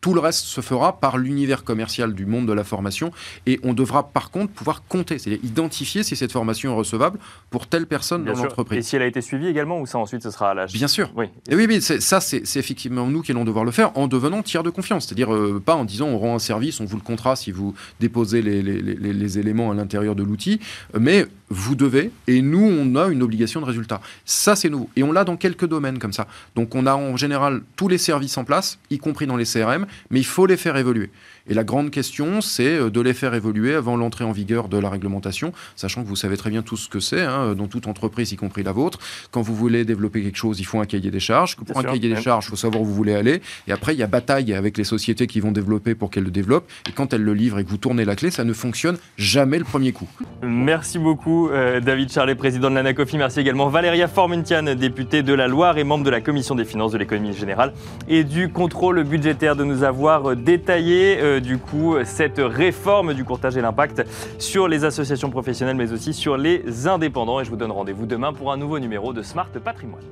tout 0.04 0.12
le 0.12 0.20
reste 0.20 0.44
se 0.44 0.60
fera 0.60 1.00
par 1.00 1.16
l'univers 1.16 1.64
commercial 1.64 2.12
du 2.12 2.26
monde 2.26 2.46
de 2.46 2.52
la 2.52 2.62
formation 2.62 3.10
et 3.46 3.58
on 3.62 3.72
devra 3.72 4.10
par 4.10 4.30
contre 4.30 4.52
pouvoir 4.52 4.82
compter, 4.86 5.18
c'est-à-dire 5.18 5.42
identifier 5.42 6.02
si 6.02 6.14
cette 6.14 6.30
formation 6.30 6.72
est 6.72 6.76
recevable 6.76 7.18
pour 7.48 7.66
telle 7.66 7.86
personne 7.86 8.22
dans 8.22 8.34
l'entreprise. 8.34 8.80
Et 8.80 8.82
si 8.82 8.96
elle 8.96 9.00
a 9.00 9.06
été 9.06 9.22
suivie 9.22 9.46
également 9.46 9.80
ou 9.80 9.86
ça 9.86 9.96
ensuite 9.96 10.22
ce 10.22 10.30
sera 10.30 10.50
à 10.50 10.54
l'âge 10.54 10.74
Bien 10.74 10.88
sûr. 10.88 11.10
Oui, 11.16 11.30
et 11.48 11.56
oui, 11.56 11.64
oui 11.66 11.80
ça 11.80 12.20
c'est 12.20 12.42
effectivement 12.56 13.06
nous 13.06 13.22
qui 13.22 13.32
allons 13.32 13.46
devoir 13.46 13.64
le 13.64 13.70
faire 13.70 13.96
en 13.96 14.06
devenant 14.06 14.42
tiers 14.42 14.62
de 14.62 14.68
confiance, 14.68 15.06
c'est-à-dire 15.06 15.32
euh, 15.32 15.62
pas 15.64 15.74
en 15.74 15.86
disant 15.86 16.08
on 16.08 16.18
rend 16.18 16.34
un 16.34 16.38
service, 16.38 16.80
on 16.80 16.84
vous 16.84 16.96
le 16.96 17.02
contrat 17.02 17.34
si 17.34 17.50
vous 17.50 17.74
déposez 17.98 18.42
les, 18.42 18.60
les, 18.62 18.82
les 18.82 19.38
éléments 19.38 19.70
à 19.70 19.74
l'intérieur 19.74 20.14
de 20.14 20.22
l'outil, 20.22 20.60
mais 21.00 21.26
vous 21.50 21.74
devez, 21.74 22.10
et 22.26 22.42
nous, 22.42 22.64
on 22.64 22.96
a 22.96 23.08
une 23.08 23.22
obligation 23.22 23.60
de 23.60 23.66
résultat. 23.66 24.00
Ça, 24.24 24.56
c'est 24.56 24.68
nouveau. 24.68 24.88
Et 24.96 25.02
on 25.02 25.12
l'a 25.12 25.24
dans 25.24 25.36
quelques 25.36 25.66
domaines 25.66 25.98
comme 25.98 26.12
ça. 26.12 26.26
Donc, 26.56 26.74
on 26.74 26.86
a 26.86 26.94
en 26.94 27.16
général 27.16 27.62
tous 27.76 27.88
les 27.88 27.98
services 27.98 28.36
en 28.38 28.44
place, 28.44 28.78
y 28.90 28.98
compris 28.98 29.26
dans 29.26 29.36
les 29.36 29.44
CRM, 29.44 29.86
mais 30.10 30.20
il 30.20 30.26
faut 30.26 30.46
les 30.46 30.56
faire 30.56 30.76
évoluer. 30.76 31.10
Et 31.46 31.52
la 31.52 31.64
grande 31.64 31.90
question, 31.90 32.40
c'est 32.40 32.76
euh, 32.76 32.90
de 32.90 33.00
les 33.02 33.12
faire 33.12 33.34
évoluer 33.34 33.74
avant 33.74 33.96
l'entrée 33.96 34.24
en 34.24 34.32
vigueur 34.32 34.68
de 34.68 34.78
la 34.78 34.88
réglementation, 34.88 35.52
sachant 35.76 36.02
que 36.02 36.08
vous 36.08 36.16
savez 36.16 36.38
très 36.38 36.48
bien 36.48 36.62
tout 36.62 36.78
ce 36.78 36.88
que 36.88 37.00
c'est, 37.00 37.20
hein, 37.20 37.54
dans 37.54 37.66
toute 37.66 37.86
entreprise, 37.86 38.32
y 38.32 38.36
compris 38.36 38.62
la 38.62 38.72
vôtre. 38.72 38.98
Quand 39.30 39.42
vous 39.42 39.54
voulez 39.54 39.84
développer 39.84 40.22
quelque 40.22 40.38
chose, 40.38 40.58
il 40.58 40.64
faut 40.64 40.80
un 40.80 40.86
cahier 40.86 41.10
des 41.10 41.20
charges. 41.20 41.56
Pour 41.56 41.78
un 41.78 41.82
cahier 41.82 42.08
des 42.08 42.20
charges, 42.20 42.46
il 42.46 42.50
faut 42.50 42.56
savoir 42.56 42.82
où 42.82 42.86
vous 42.86 42.94
voulez 42.94 43.14
aller. 43.14 43.42
Et 43.68 43.72
après, 43.72 43.94
il 43.94 43.98
y 43.98 44.02
a 44.02 44.06
bataille 44.06 44.54
avec 44.54 44.78
les 44.78 44.84
sociétés 44.84 45.26
qui 45.26 45.40
vont 45.40 45.52
développer 45.52 45.94
pour 45.94 46.10
qu'elles 46.10 46.24
le 46.24 46.30
développent. 46.30 46.70
Et 46.88 46.92
quand 46.92 47.12
elles 47.12 47.22
le 47.22 47.34
livrent 47.34 47.58
et 47.58 47.64
que 47.64 47.68
vous 47.68 47.76
tournez 47.76 48.06
la 48.06 48.16
clé, 48.16 48.30
ça 48.30 48.44
ne 48.44 48.54
fonctionne 48.54 48.96
jamais 49.18 49.58
le 49.58 49.64
premier 49.64 49.92
coup. 49.92 50.08
Merci 50.42 50.98
beaucoup, 50.98 51.50
euh, 51.50 51.80
David 51.80 52.10
Charlet, 52.10 52.34
président 52.36 52.70
de 52.70 52.74
l'ANACOFI. 52.74 53.18
Merci 53.18 53.40
également 53.40 53.68
Valéria 53.68 54.08
Formentian, 54.08 54.74
députée 54.74 55.22
de 55.22 55.34
la 55.34 55.46
Loire 55.46 55.76
et 55.76 55.84
membre 55.84 56.04
de 56.04 56.10
la 56.10 56.22
commission 56.22 56.54
des 56.54 56.64
finances 56.64 56.92
de 56.92 56.98
l'économie 56.98 57.34
générale 57.34 57.74
et 58.08 58.24
du 58.24 58.48
contrôle 58.48 59.04
budgétaire, 59.04 59.56
de 59.56 59.64
nous 59.64 59.82
avoir 59.82 60.30
euh, 60.30 61.33
du 61.40 61.58
coup 61.58 61.96
cette 62.04 62.38
réforme 62.38 63.14
du 63.14 63.24
courtage 63.24 63.56
et 63.56 63.60
l'impact 63.60 64.04
sur 64.38 64.68
les 64.68 64.84
associations 64.84 65.30
professionnelles 65.30 65.76
mais 65.76 65.92
aussi 65.92 66.12
sur 66.12 66.36
les 66.36 66.86
indépendants. 66.86 67.40
Et 67.40 67.44
je 67.44 67.50
vous 67.50 67.56
donne 67.56 67.72
rendez-vous 67.72 68.06
demain 68.06 68.32
pour 68.32 68.52
un 68.52 68.56
nouveau 68.56 68.78
numéro 68.78 69.12
de 69.12 69.22
Smart 69.22 69.48
Patrimoine. 69.64 70.04